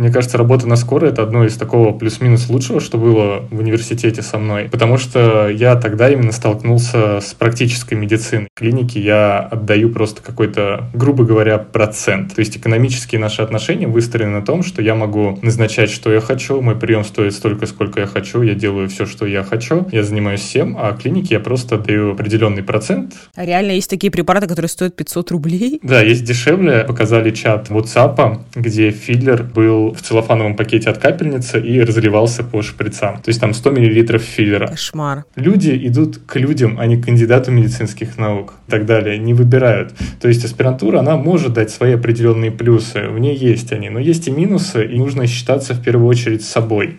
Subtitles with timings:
[0.00, 4.22] Мне кажется, работа на скорой— это одно из такого плюс-минус лучшего, что было в университете
[4.22, 8.48] со мной, потому что я тогда именно столкнулся с практической медициной.
[8.54, 12.34] В клинике я отдаю просто какой-то, грубо говоря, процент.
[12.34, 16.62] То есть экономические наши отношения выстроены на том, что я могу назначать, что я хочу,
[16.62, 20.40] мой прием стоит столько, сколько я хочу, я делаю все, что я хочу, я занимаюсь
[20.40, 23.16] всем, а клинике я просто даю определенный процент.
[23.34, 25.78] А реально есть такие препараты, которые стоят 500 рублей?
[25.82, 26.84] Да, есть дешевле.
[26.88, 33.16] Показали чат WhatsApp, где филлер был в целлофановом пакете от капельницы и разливался по шприцам.
[33.22, 34.68] То есть там 100 мл филлера.
[34.68, 35.24] Кошмар.
[35.36, 39.94] Люди идут к людям, а не к кандидату медицинских наук и так далее, не выбирают.
[40.20, 44.28] То есть аспирантура, она может дать свои определенные плюсы, в ней есть они, но есть
[44.28, 46.98] и минусы, и нужно считаться в первую очередь с собой.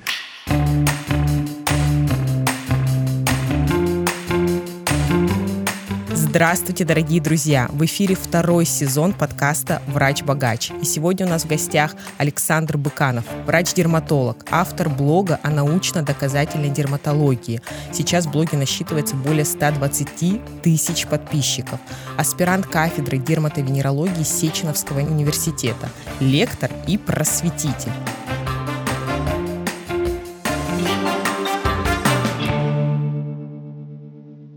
[6.32, 7.68] Здравствуйте, дорогие друзья!
[7.74, 10.72] В эфире второй сезон подкаста «Врач-богач».
[10.82, 17.62] И сегодня у нас в гостях Александр Быканов, врач-дерматолог, автор блога о научно-доказательной дерматологии.
[17.92, 21.82] Сейчас в блоге насчитывается более 120 тысяч подписчиков.
[22.16, 25.90] Аспирант кафедры дерматовенерологии Сеченовского университета,
[26.22, 27.92] лектор и просветитель.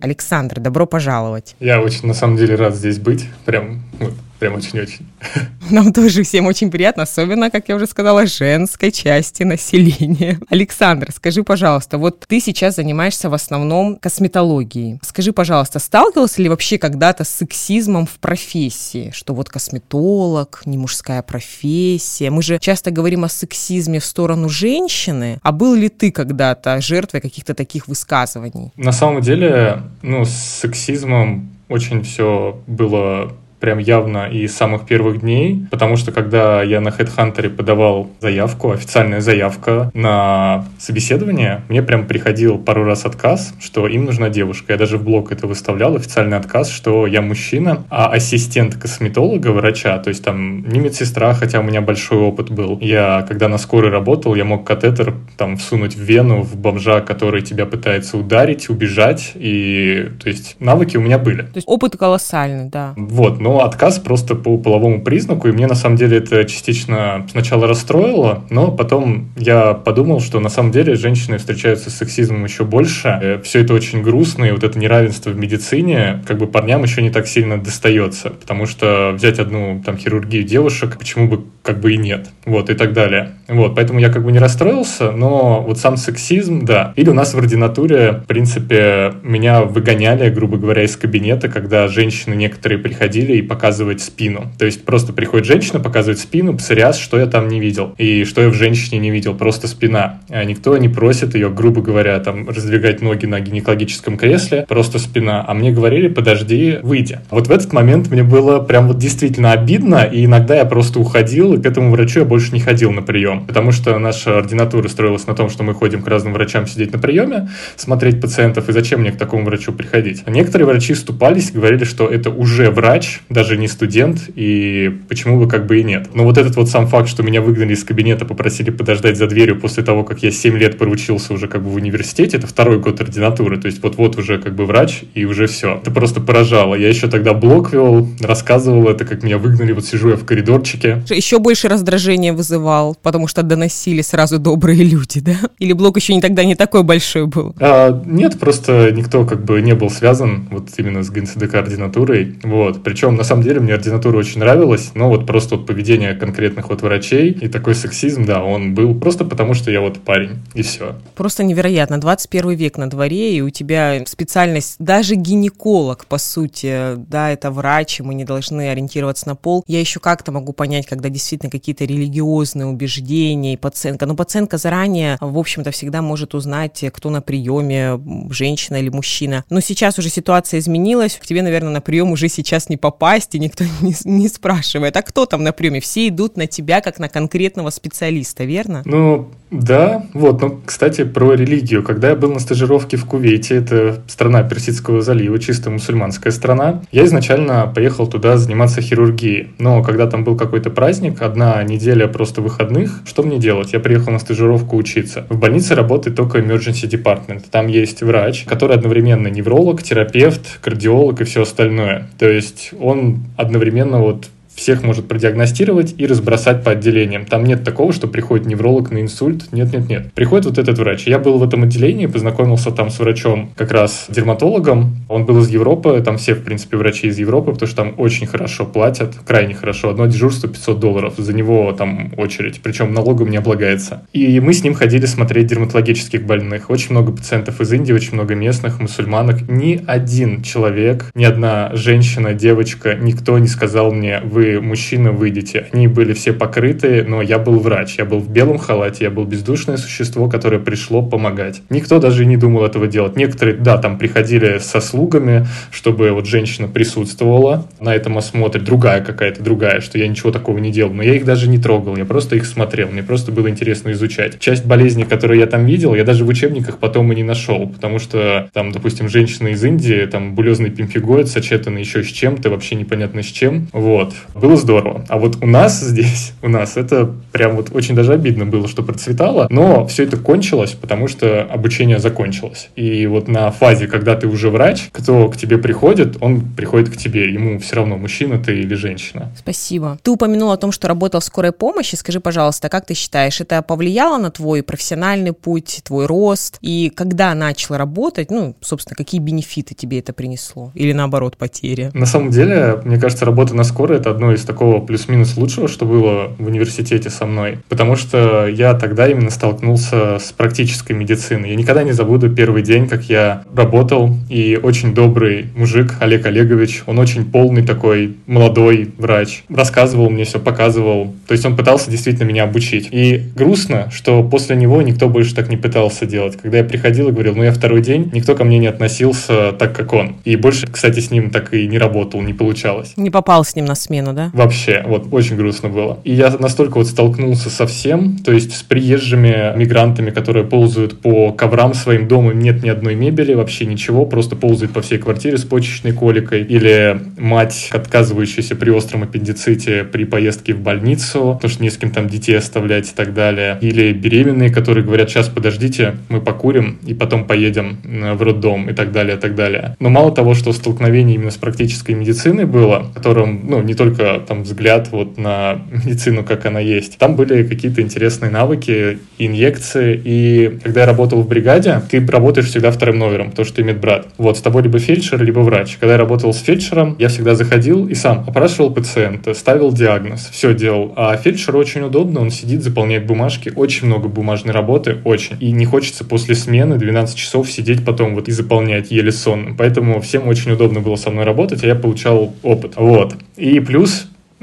[0.04, 1.56] Александр, добро пожаловать.
[1.60, 3.24] Я очень, на самом деле, рад здесь быть.
[3.46, 5.06] Прям вот, Прям очень-очень.
[5.70, 10.38] Нам тоже всем очень приятно, особенно, как я уже сказала, женской части населения.
[10.50, 14.98] Александр, скажи, пожалуйста, вот ты сейчас занимаешься в основном косметологией.
[15.02, 19.12] Скажи, пожалуйста, сталкивался ли вообще когда-то с сексизмом в профессии?
[19.14, 22.30] Что вот косметолог, не мужская профессия.
[22.30, 25.38] Мы же часто говорим о сексизме в сторону женщины.
[25.42, 28.72] А был ли ты когда-то жертвой каких-то таких высказываний?
[28.76, 33.32] На самом деле, ну, с сексизмом очень все было
[33.64, 38.72] прям явно и с самых первых дней, потому что когда я на HeadHunter подавал заявку,
[38.72, 44.74] официальная заявка на собеседование, мне прям приходил пару раз отказ, что им нужна девушка.
[44.74, 49.96] Я даже в блог это выставлял, официальный отказ, что я мужчина, а ассистент косметолога, врача,
[49.98, 52.78] то есть там не медсестра, хотя у меня большой опыт был.
[52.82, 57.40] Я, когда на скорой работал, я мог катетер там всунуть в вену в бомжа, который
[57.40, 61.40] тебя пытается ударить, убежать, и то есть навыки у меня были.
[61.40, 62.92] То есть опыт колоссальный, да.
[62.98, 67.66] Вот, но отказ просто по половому признаку, и мне на самом деле это частично сначала
[67.66, 73.18] расстроило, но потом я подумал, что на самом деле женщины встречаются с сексизмом еще больше.
[73.20, 77.02] Э, Все это очень грустно, и вот это неравенство в медицине как бы парням еще
[77.02, 81.94] не так сильно достается, потому что взять одну там хирургию девушек, почему бы как бы
[81.94, 83.32] и нет, вот, и так далее.
[83.48, 86.92] Вот, поэтому я как бы не расстроился, но вот сам сексизм, да.
[86.96, 92.34] Или у нас в ординатуре, в принципе, меня выгоняли, грубо говоря, из кабинета, когда женщины
[92.34, 94.50] некоторые приходили и показывать спину.
[94.58, 97.94] То есть просто приходит женщина, показывает спину, псориаз, что я там не видел.
[97.98, 100.20] И что я в женщине не видел, просто спина.
[100.28, 105.44] А никто не просит ее, грубо говоря, там раздвигать ноги на гинекологическом кресле, просто спина.
[105.46, 107.20] А мне говорили, подожди, выйди.
[107.30, 111.54] Вот в этот момент мне было прям вот действительно обидно, и иногда я просто уходил,
[111.54, 113.46] и к этому врачу я больше не ходил на прием.
[113.46, 116.98] Потому что наша ординатура строилась на том, что мы ходим к разным врачам сидеть на
[116.98, 120.26] приеме, смотреть пациентов, и зачем мне к такому врачу приходить.
[120.26, 125.66] Некоторые врачи вступались, говорили, что это уже врач, даже не студент, и почему бы как
[125.66, 126.10] бы и нет.
[126.14, 129.60] Но вот этот вот сам факт, что меня выгнали из кабинета, попросили подождать за дверью
[129.60, 133.00] после того, как я 7 лет проучился уже как бы в университете, это второй год
[133.00, 135.76] ординатуры, то есть вот-вот уже как бы врач, и уже все.
[135.76, 136.74] Это просто поражало.
[136.74, 141.02] Я еще тогда блог вел, рассказывал это, как меня выгнали, вот сижу я в коридорчике.
[141.08, 145.36] Еще больше раздражения вызывал, потому что доносили сразу добрые люди, да?
[145.58, 147.54] Или блог еще не тогда не такой большой был?
[147.60, 152.36] А, нет, просто никто как бы не был связан вот именно с ГНЦДК ординатурой.
[152.42, 152.82] Вот.
[152.82, 156.82] Причем, на самом деле, мне ординатура очень нравилась, но вот просто вот поведение конкретных вот
[156.82, 160.96] врачей и такой сексизм, да, он был просто потому, что я вот парень, и все.
[161.14, 162.00] Просто невероятно.
[162.00, 168.00] 21 век на дворе, и у тебя специальность, даже гинеколог, по сути, да, это врач,
[168.00, 169.64] и мы не должны ориентироваться на пол.
[169.66, 174.06] Я еще как-то могу понять, когда действительно какие-то религиозные убеждения и пациентка.
[174.06, 178.00] Но пациентка заранее, в общем-то, всегда может узнать, кто на приеме,
[178.30, 179.44] женщина или мужчина.
[179.50, 183.38] Но сейчас уже ситуация изменилась, к тебе, наверное, на прием уже сейчас не попасть, и
[183.38, 185.80] никто не, не спрашивает, а кто там на приеме?
[185.80, 188.82] Все идут на тебя как на конкретного специалиста, верно?
[188.86, 190.06] Ну, да.
[190.14, 191.82] Вот, ну, кстати, про религию.
[191.82, 197.04] Когда я был на стажировке в Кувейте, это страна Персидского залива, чисто мусульманская страна, я
[197.04, 199.50] изначально поехал туда заниматься хирургией.
[199.58, 203.72] Но когда там был какой-то праздник, одна неделя просто выходных, что мне делать?
[203.72, 205.26] Я приехал на стажировку учиться.
[205.28, 207.44] В больнице работает только emergency department.
[207.50, 212.08] Там есть врач, который одновременно невролог, терапевт, кардиолог и все остальное.
[212.18, 212.93] То есть он
[213.36, 217.24] одновременно вот всех может продиагностировать и разбросать по отделениям.
[217.24, 219.52] Там нет такого, что приходит невролог на инсульт.
[219.52, 220.12] Нет-нет-нет.
[220.12, 221.06] Приходит вот этот врач.
[221.06, 224.96] Я был в этом отделении, познакомился там с врачом, как раз дерматологом.
[225.08, 228.26] Он был из Европы, там все, в принципе, врачи из Европы, потому что там очень
[228.26, 229.90] хорошо платят, крайне хорошо.
[229.90, 234.06] Одно дежурство 500 долларов, за него там очередь, причем налогом не облагается.
[234.12, 236.70] И мы с ним ходили смотреть дерматологических больных.
[236.70, 239.48] Очень много пациентов из Индии, очень много местных, мусульманок.
[239.48, 245.66] Ни один человек, ни одна женщина, девочка, никто не сказал мне, вы мужчина, выйдете.
[245.72, 249.24] Они были все покрыты, но я был врач, я был в белом халате, я был
[249.24, 251.62] бездушное существо, которое пришло помогать.
[251.70, 253.16] Никто даже не думал этого делать.
[253.16, 259.42] Некоторые, да, там приходили со слугами, чтобы вот женщина присутствовала на этом осмотре, другая какая-то,
[259.42, 260.92] другая, что я ничего такого не делал.
[260.92, 264.38] Но я их даже не трогал, я просто их смотрел, мне просто было интересно изучать.
[264.38, 267.98] Часть болезней, которые я там видел, я даже в учебниках потом и не нашел, потому
[267.98, 273.22] что там, допустим, женщина из Индии, там булезный пимфигоид, сочетанный еще с чем-то, вообще непонятно
[273.22, 273.68] с чем.
[273.72, 274.14] Вот.
[274.34, 275.04] Было здорово.
[275.08, 278.82] А вот у нас здесь, у нас это прям вот очень даже обидно было, что
[278.82, 282.68] процветало, но все это кончилось, потому что обучение закончилось.
[282.76, 286.96] И вот на фазе, когда ты уже врач, кто к тебе приходит, он приходит к
[286.96, 289.30] тебе, ему все равно, мужчина ты или женщина.
[289.38, 289.98] Спасибо.
[290.02, 291.94] Ты упомянул о том, что работал в скорой помощи.
[291.94, 296.58] Скажи, пожалуйста, как ты считаешь, это повлияло на твой профессиональный путь, твой рост?
[296.60, 300.72] И когда начал работать, ну, собственно, какие бенефиты тебе это принесло?
[300.74, 301.90] Или наоборот, потери?
[301.94, 305.84] На самом деле, мне кажется, работа на скорой— это одно из такого плюс-минус лучшего, что
[305.84, 307.58] было в университете со мной.
[307.68, 311.50] Потому что я тогда именно столкнулся с практической медициной.
[311.50, 316.82] Я никогда не забуду первый день, как я работал, и очень добрый мужик Олег Олегович,
[316.86, 321.14] он очень полный такой молодой врач, рассказывал мне все, показывал.
[321.26, 322.88] То есть он пытался действительно меня обучить.
[322.90, 326.36] И грустно, что после него никто больше так не пытался делать.
[326.40, 329.74] Когда я приходил и говорил, ну я второй день, никто ко мне не относился так,
[329.74, 330.16] как он.
[330.24, 332.92] И больше, кстати, с ним так и не работал, не получалось.
[332.96, 334.30] Не попал с ним на смену, да?
[334.32, 335.98] Вообще, вот очень грустно было.
[336.04, 341.32] И я настолько вот столкнулся со всем, то есть с приезжими мигрантами, которые ползают по
[341.32, 345.44] коврам своим домом, нет ни одной мебели, вообще ничего, просто ползают по всей квартире с
[345.44, 346.42] почечной коликой.
[346.42, 351.90] Или мать, отказывающаяся при остром аппендиците при поездке в больницу, потому что не с кем
[351.90, 353.58] там детей оставлять и так далее.
[353.60, 358.92] Или беременные, которые говорят, сейчас подождите, мы покурим и потом поедем в роддом и так
[358.92, 359.76] далее, и так далее.
[359.80, 364.42] Но мало того, что столкновение именно с практической медициной было, которым, ну, не только там
[364.42, 370.80] взгляд вот на медицину, как она есть, там были какие-то интересные навыки, инъекции, и когда
[370.80, 374.08] я работал в бригаде, ты работаешь всегда вторым номером, потому что ты медбрат.
[374.18, 375.76] Вот, с тобой либо фельдшер, либо врач.
[375.78, 380.54] Когда я работал с фельдшером, я всегда заходил и сам опрашивал пациента, ставил диагноз, все
[380.54, 380.92] делал.
[380.96, 385.36] А фельдшер очень удобно, он сидит, заполняет бумажки, очень много бумажной работы, очень.
[385.40, 389.56] И не хочется после смены 12 часов сидеть потом вот и заполнять еле сонным.
[389.56, 392.72] Поэтому всем очень удобно было со мной работать, а я получал опыт.
[392.76, 393.14] Вот.
[393.36, 393.93] И плюс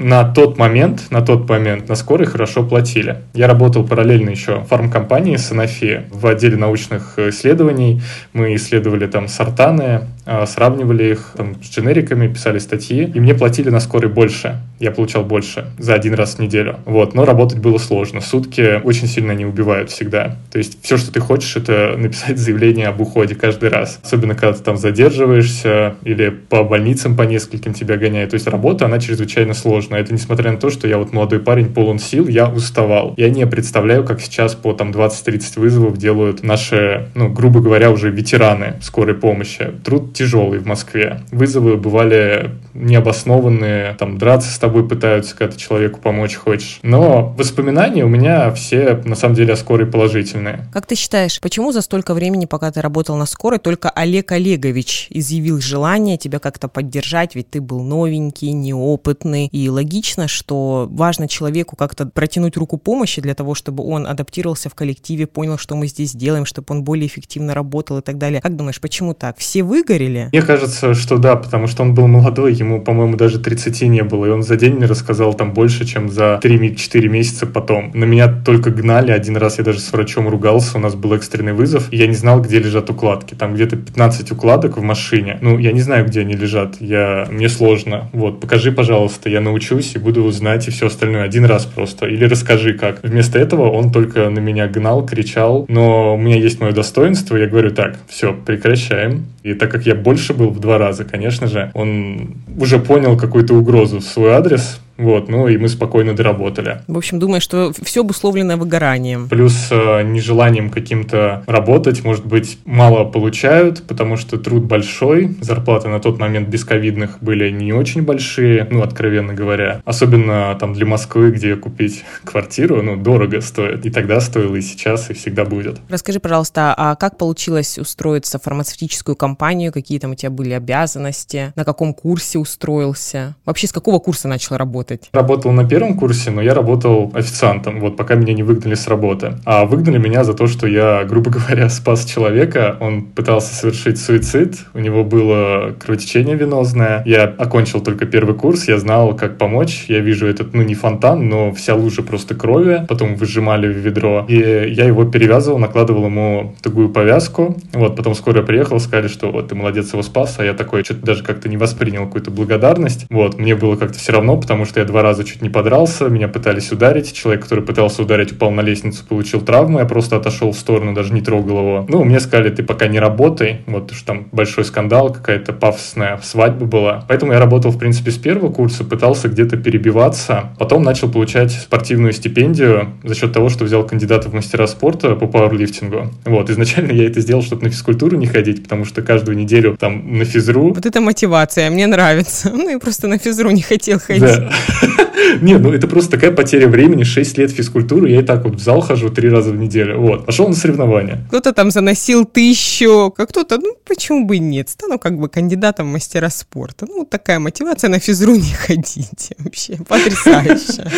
[0.02, 3.18] на тот момент, на тот момент на скорой хорошо платили.
[3.34, 8.02] Я работал параллельно еще в фармкомпании Sanofi в отделе научных исследований.
[8.32, 13.70] Мы исследовали там сортаны, а, сравнивали их там, с дженериками, писали статьи, и мне платили
[13.70, 14.60] на скорой больше.
[14.78, 16.80] Я получал больше за один раз в неделю.
[16.84, 18.20] Вот, но работать было сложно.
[18.20, 20.36] Сутки очень сильно не убивают всегда.
[20.50, 24.00] То есть все, что ты хочешь, это написать заявление об уходе каждый раз.
[24.02, 28.30] Особенно, когда ты там задерживаешься или по больницам по нескольким тебя гоняют.
[28.30, 29.91] То есть работа, она чрезвычайно сложная.
[29.96, 33.14] Это несмотря на то, что я вот молодой парень, полон сил, я уставал.
[33.16, 38.10] Я не представляю, как сейчас по там 20-30 вызовов делают наши, ну, грубо говоря, уже
[38.10, 39.72] ветераны скорой помощи.
[39.84, 41.20] Труд тяжелый в Москве.
[41.30, 46.80] Вызовы бывали необоснованные, там драться с тобой пытаются, когда ты человеку помочь хочешь.
[46.82, 50.66] Но воспоминания у меня все на самом деле о скорой положительные.
[50.72, 55.08] Как ты считаешь, почему за столько времени, пока ты работал на скорой, только Олег Олегович
[55.10, 59.81] изъявил желание тебя как-то поддержать, ведь ты был новенький, неопытный, и логично,
[60.28, 65.58] что важно человеку как-то протянуть руку помощи для того, чтобы он адаптировался в коллективе, понял,
[65.58, 68.40] что мы здесь делаем, чтобы он более эффективно работал и так далее.
[68.40, 69.38] Как думаешь, почему так?
[69.38, 70.28] Все выгорели?
[70.32, 74.26] Мне кажется, что да, потому что он был молодой, ему, по-моему, даже 30 не было,
[74.26, 77.90] и он за день мне рассказал там больше, чем за 3-4 месяца потом.
[77.94, 81.52] На меня только гнали, один раз я даже с врачом ругался, у нас был экстренный
[81.52, 83.34] вызов, и я не знал, где лежат укладки.
[83.34, 85.38] Там где-то 15 укладок в машине.
[85.40, 87.26] Ну, я не знаю, где они лежат, я...
[87.30, 88.08] мне сложно.
[88.12, 92.06] Вот, покажи, пожалуйста, я научусь и буду знать и все остальное один раз просто.
[92.06, 93.02] Или расскажи, как.
[93.02, 97.46] Вместо этого он только на меня гнал, кричал, но у меня есть мое достоинство, я
[97.46, 99.26] говорю, так, все, прекращаем.
[99.42, 103.54] И так как я больше был в два раза, конечно же, он уже понял какую-то
[103.54, 106.82] угрозу в свой адрес, вот, ну и мы спокойно доработали.
[106.86, 109.28] В общем, думаю, что все обусловлено выгоранием.
[109.28, 115.98] Плюс э, нежеланием каким-то работать, может быть, мало получают, потому что труд большой, зарплаты на
[115.98, 119.82] тот момент без ковидных были не очень большие, ну, откровенно говоря.
[119.84, 123.84] Особенно там для Москвы, где купить квартиру, ну, дорого стоит.
[123.86, 125.80] И тогда стоило, и сейчас, и всегда будет.
[125.88, 129.31] Расскажи, пожалуйста, а как получилось устроиться в фармацевтическую компанию?
[129.72, 131.52] Какие там у тебя были обязанности?
[131.56, 133.36] На каком курсе устроился?
[133.44, 135.08] Вообще, с какого курса начал работать?
[135.12, 139.38] Работал на первом курсе, но я работал официантом, вот пока меня не выгнали с работы.
[139.44, 142.76] А выгнали меня за то, что я, грубо говоря, спас человека.
[142.80, 147.02] Он пытался совершить суицид, у него было кровотечение венозное.
[147.06, 149.86] Я окончил только первый курс, я знал, как помочь.
[149.88, 152.84] Я вижу этот, ну, не фонтан, но вся лужа просто крови.
[152.88, 154.26] Потом выжимали в ведро.
[154.28, 157.56] И я его перевязывал, накладывал ему тугую повязку.
[157.72, 160.36] Вот, потом скоро приехал, сказали, что вот ты молодец, его спас.
[160.38, 163.06] А я такой что-то даже как-то не воспринял какую-то благодарность.
[163.10, 166.28] Вот, мне было как-то все равно, потому что я два раза чуть не подрался, меня
[166.28, 167.12] пытались ударить.
[167.12, 169.78] Человек, который пытался ударить, упал на лестницу, получил травму.
[169.78, 171.86] Я просто отошел в сторону, даже не трогал его.
[171.88, 173.60] Ну, мне сказали, ты пока не работай.
[173.66, 177.04] Вот, что там большой скандал, какая-то пафосная свадьба была.
[177.08, 180.52] Поэтому я работал, в принципе, с первого курса, пытался где-то перебиваться.
[180.58, 185.26] Потом начал получать спортивную стипендию за счет того, что взял кандидата в мастера спорта по
[185.26, 186.10] пауэрлифтингу.
[186.24, 190.18] Вот, изначально я это сделал, чтобы на физкультуру не ходить, потому что каждую неделю там
[190.18, 190.72] на физру...
[190.74, 192.50] Вот это мотивация, мне нравится.
[192.62, 194.22] Ну, и просто на физру не хотел ходить.
[194.22, 194.50] Да.
[195.40, 198.58] Нет, ну это просто такая потеря времени, 6 лет физкультуры, я и так вот в
[198.60, 200.00] зал хожу три раза в неделю.
[200.00, 201.24] Вот, пошел на соревнования.
[201.28, 205.88] Кто-то там заносил тысячу, как кто-то, ну почему бы и нет, стану как бы кандидатом
[205.88, 206.86] в мастера спорта.
[206.88, 210.90] Ну такая мотивация на физру не ходить вообще, потрясающе.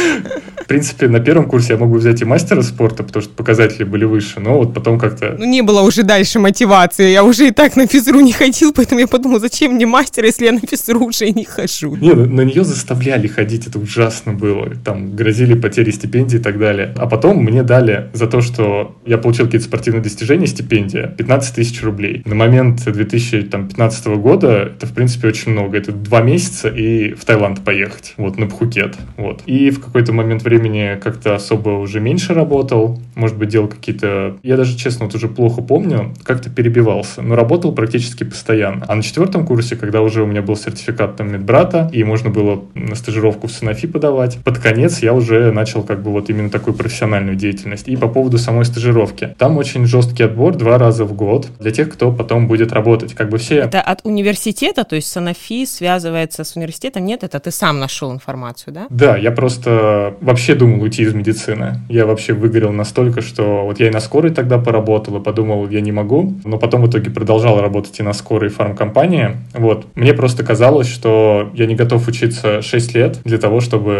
[0.62, 4.04] В принципе, на первом курсе я могу взять и мастера спорта, потому что показатели были
[4.04, 5.36] выше, но вот потом как-то...
[5.38, 9.00] Ну не было уже дальше мотивации, я уже и так на физру не ходил, поэтому
[9.00, 11.96] я подумал, зачем мне мастер, если я на физру уже не хожу.
[11.96, 14.70] Не, на нее заставляли ходить, это ужасно было.
[14.84, 16.94] Там грозили потери стипендий и так далее.
[16.96, 21.82] А потом мне дали за то, что я получил какие-то спортивные достижения, стипендия, 15 тысяч
[21.82, 22.22] рублей.
[22.24, 25.78] На момент 2015 года это, в принципе, очень много.
[25.78, 28.96] Это два месяца и в Таиланд поехать, вот, на Пхукет.
[29.16, 29.42] Вот.
[29.46, 33.00] И в какой-то момент времени как-то особо уже меньше работал.
[33.14, 34.36] Может быть, делал какие-то...
[34.42, 37.22] Я даже, честно, вот уже плохо помню, как-то перебивался.
[37.22, 38.84] Но работал практически постоянно.
[38.88, 42.64] А на четвертом курсе, когда уже у меня был сертификат там медбрата, и можно было
[42.74, 44.03] на стажировку в Санофи подавать,
[44.44, 47.88] под конец я уже начал как бы вот именно такую профессиональную деятельность.
[47.88, 49.34] И по поводу самой стажировки.
[49.38, 53.14] Там очень жесткий отбор два раза в год для тех, кто потом будет работать.
[53.14, 53.58] Как бы все...
[53.58, 57.04] Это от университета, то есть Санофи связывается с университетом?
[57.04, 58.86] Нет, это ты сам нашел информацию, да?
[58.90, 61.80] Да, я просто вообще думал уйти из медицины.
[61.88, 65.80] Я вообще выгорел настолько, что вот я и на скорой тогда поработал, и подумал, я
[65.80, 66.34] не могу.
[66.44, 69.36] Но потом в итоге продолжал работать и на скорой фармкомпании.
[69.52, 69.86] Вот.
[69.94, 73.93] Мне просто казалось, что я не готов учиться 6 лет для того, чтобы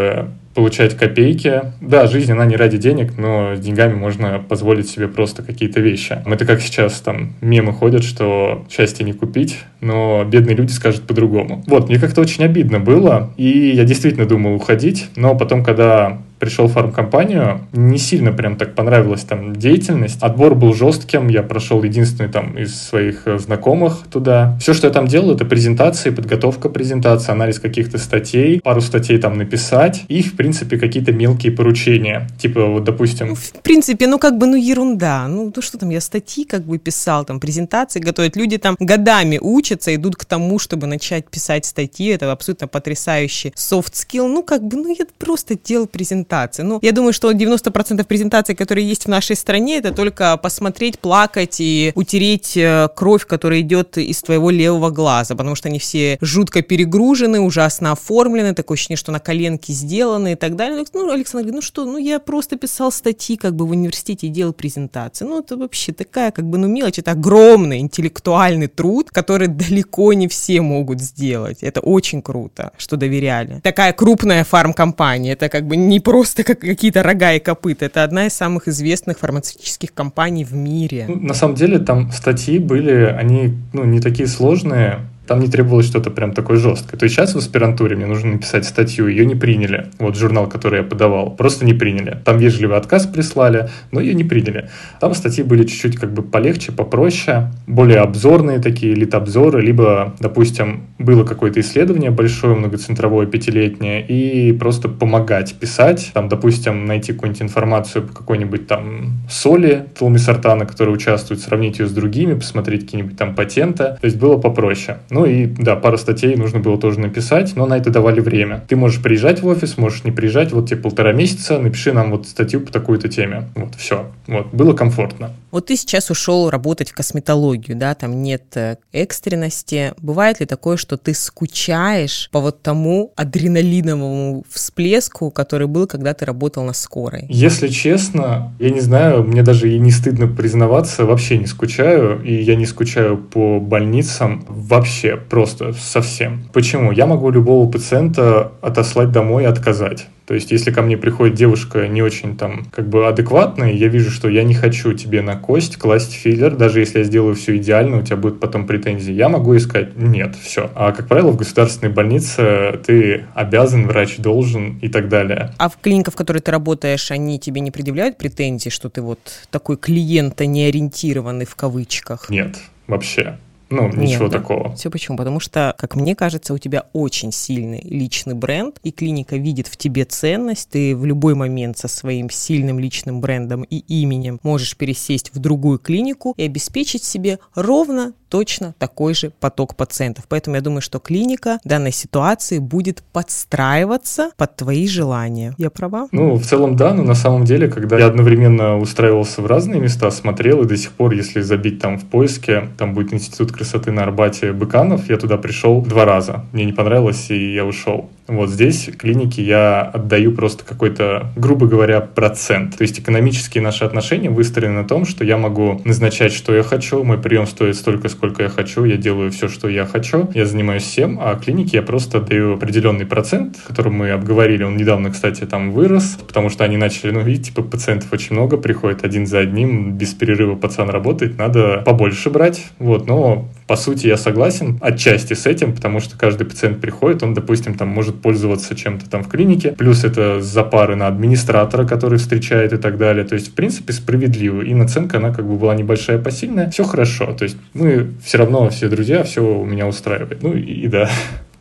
[0.55, 1.63] получать копейки.
[1.81, 6.23] Да, жизнь, она не ради денег, но с деньгами можно позволить себе просто какие-то вещи.
[6.25, 11.65] Это как сейчас там мемы ходят, что счастье не купить, но бедные люди скажут по-другому.
[11.67, 16.67] Вот, мне как-то очень обидно было, и я действительно думал уходить, но потом, когда пришел
[16.67, 20.19] в фармкомпанию, не сильно прям так понравилась там деятельность.
[20.21, 24.57] Отбор был жестким, я прошел единственный там из своих э, знакомых туда.
[24.61, 29.39] Все, что я там делал, это презентации, подготовка презентации, анализ каких-то статей, пару статей там
[29.39, 32.29] написать, и, в принципе, какие-то мелкие поручения.
[32.39, 33.29] Типа, вот, допустим...
[33.29, 35.29] Ну, в принципе, ну, как бы, ну, ерунда.
[35.29, 38.37] Ну, то что там, я статьи как бы писал, там, презентации готовят.
[38.37, 42.09] Люди там годами учатся, идут к тому, чтобы начать писать статьи.
[42.09, 44.29] Это абсолютно потрясающий soft skill.
[44.29, 46.63] Ну, как бы, ну, я просто делал презентации презентации.
[46.63, 51.61] Ну, я думаю, что 90% презентаций, которые есть в нашей стране, это только посмотреть, плакать
[51.61, 56.63] и утереть э, кровь, которая идет из твоего левого глаза, потому что они все жутко
[56.63, 60.85] перегружены, ужасно оформлены, такое ощущение, что на коленке сделаны и так далее.
[60.95, 64.31] Ну, Александр говорит, ну что, ну я просто писал статьи как бы в университете и
[64.31, 65.27] делал презентации.
[65.27, 70.27] Ну, это вообще такая как бы, ну, мелочь, это огромный интеллектуальный труд, который далеко не
[70.29, 71.63] все могут сделать.
[71.63, 73.61] Это очень круто, что доверяли.
[73.63, 77.87] Такая крупная фармкомпания, это как бы не просто просто как какие-то рога и копыта.
[77.87, 81.07] Это одна из самых известных фармацевтических компаний в мире.
[81.09, 85.87] Ну, на самом деле там статьи были, они ну, не такие сложные, там не требовалось
[85.87, 86.99] что-то прям такое жесткое.
[86.99, 89.87] То есть сейчас в аспирантуре мне нужно написать статью, ее не приняли.
[89.99, 92.19] Вот журнал, который я подавал, просто не приняли.
[92.25, 94.69] Там вежливый отказ прислали, но ее не приняли.
[95.01, 101.25] Там статьи были чуть-чуть как бы полегче, попроще, более обзорные такие, литобзоры, либо, допустим, было
[101.25, 108.13] какое-то исследование большое, многоцентровое, пятилетнее, и просто помогать писать, там, допустим, найти какую-нибудь информацию по
[108.13, 113.85] какой-нибудь там соли толмисартана, которая участвует, сравнить ее с другими, посмотреть какие-нибудь там патенты.
[113.85, 114.99] То есть было попроще.
[115.15, 118.65] Ну и, да, пару статей нужно было тоже написать, но на это давали время.
[118.67, 122.27] Ты можешь приезжать в офис, можешь не приезжать, вот тебе полтора месяца, напиши нам вот
[122.27, 123.49] статью по такой-то теме.
[123.55, 124.11] Вот, все.
[124.27, 125.31] Вот, было комфортно.
[125.53, 129.93] Вот ты сейчас ушел работать в косметологию, да, там нет э, экстренности.
[129.99, 136.25] Бывает ли такое, что ты скучаешь по вот тому адреналиновому всплеску, который был, когда ты
[136.25, 137.27] работал на скорой?
[137.29, 142.35] Если честно, я не знаю, мне даже и не стыдно признаваться, вообще не скучаю, и
[142.35, 146.45] я не скучаю по больницам вообще, просто совсем.
[146.53, 146.93] Почему?
[146.93, 150.07] Я могу любого пациента отослать домой и отказать.
[150.27, 154.11] То есть, если ко мне приходит девушка не очень там как бы адекватная, я вижу,
[154.11, 157.99] что я не хочу тебе на кость класть филлер, даже если я сделаю все идеально,
[157.99, 159.13] у тебя будут потом претензии.
[159.13, 160.71] Я могу искать нет, все.
[160.75, 165.53] А, как правило, в государственной больнице ты обязан, врач должен и так далее.
[165.59, 169.21] А в клиниках, в которой ты работаешь, они тебе не предъявляют претензий, что ты вот
[169.51, 172.31] такой клиента не ориентированный в кавычках?
[172.31, 172.57] Нет,
[172.87, 173.37] вообще.
[173.75, 174.39] Ну, ничего Нет, да?
[174.39, 174.75] такого.
[174.77, 175.17] Все почему?
[175.17, 179.77] Потому что, как мне кажется, у тебя очень сильный личный бренд, и клиника видит в
[179.77, 180.71] тебе ценность.
[180.71, 185.79] Ты в любой момент со своим сильным личным брендом и именем можешь пересесть в другую
[185.79, 190.25] клинику и обеспечить себе ровно точно такой же поток пациентов.
[190.29, 195.55] Поэтому я думаю, что клиника в данной ситуации будет подстраиваться под твои желания.
[195.57, 196.09] Я права?
[196.11, 200.11] Ну, в целом да, но на самом деле, когда я одновременно устраивался в разные места,
[200.11, 204.03] смотрел, и до сих пор, если забить там в поиске, там будет институт красоты на
[204.03, 206.45] Арбате Быканов, я туда пришел два раза.
[206.53, 208.11] Мне не понравилось, и я ушел.
[208.27, 212.77] Вот здесь клиники я отдаю просто какой-то, грубо говоря, процент.
[212.79, 217.05] То есть экономические наши отношения выстроены на том, что я могу назначать, что я хочу,
[217.05, 220.85] мой прием стоит столько, сколько я хочу, я делаю все, что я хочу, я занимаюсь
[220.85, 225.73] всем, а клинике я просто даю определенный процент, который мы обговорили, он недавно, кстати, там
[225.73, 229.93] вырос, потому что они начали, ну, видите, типа, пациентов очень много приходит один за одним,
[229.93, 235.47] без перерыва пацан работает, надо побольше брать, вот, но по сути, я согласен отчасти с
[235.47, 239.73] этим, потому что каждый пациент приходит, он, допустим, там может пользоваться чем-то там в клинике,
[239.73, 243.25] плюс это запары на администратора, который встречает и так далее.
[243.25, 244.63] То есть, в принципе, справедливо.
[244.63, 246.71] И наценка, она как бы была небольшая, посильная.
[246.71, 247.33] Все хорошо.
[247.33, 250.43] То есть, мы все равно все друзья, все у меня устраивает.
[250.43, 251.11] Ну и, и да.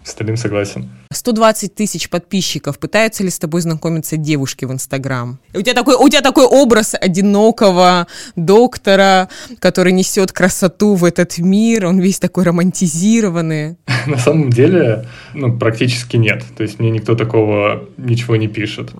[0.03, 0.89] Тобой согласен.
[1.11, 2.79] 120 тысяч подписчиков.
[2.79, 5.39] Пытаются ли с тобой знакомиться девушки в Инстаграм?
[5.53, 9.29] У тебя такой, у тебя такой образ одинокого доктора,
[9.59, 11.85] который несет красоту в этот мир.
[11.85, 13.77] Он весь такой романтизированный.
[14.07, 16.43] На самом деле, ну, практически нет.
[16.57, 18.91] То есть мне никто такого ничего не пишет.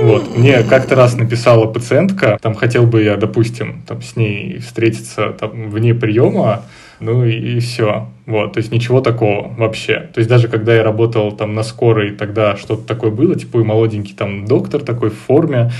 [0.00, 0.36] Вот.
[0.36, 5.70] Мне как-то раз написала пациентка, там хотел бы я, допустим, там с ней встретиться там,
[5.70, 6.64] вне приема,
[7.00, 8.08] ну и, и все.
[8.26, 10.08] Вот, то есть ничего такого вообще.
[10.12, 13.62] То есть даже когда я работал там на скорой, тогда что-то такое было, типа и
[13.62, 15.72] молоденький там доктор такой в форме,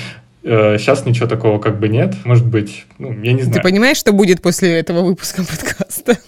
[0.42, 2.14] э, Сейчас ничего такого как бы нет.
[2.24, 3.54] Может быть, ну, я не знаю.
[3.54, 6.18] Ты понимаешь, что будет после этого выпуска подкаста?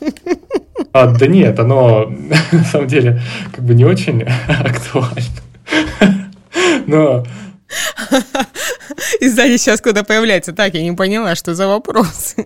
[0.92, 2.10] А, да нет, оно
[2.52, 3.20] на самом деле
[3.54, 5.22] как бы не очень актуально.
[6.86, 7.24] Но...
[9.20, 10.52] И сзади сейчас куда появляется.
[10.52, 12.36] Так, я не поняла, что за вопрос.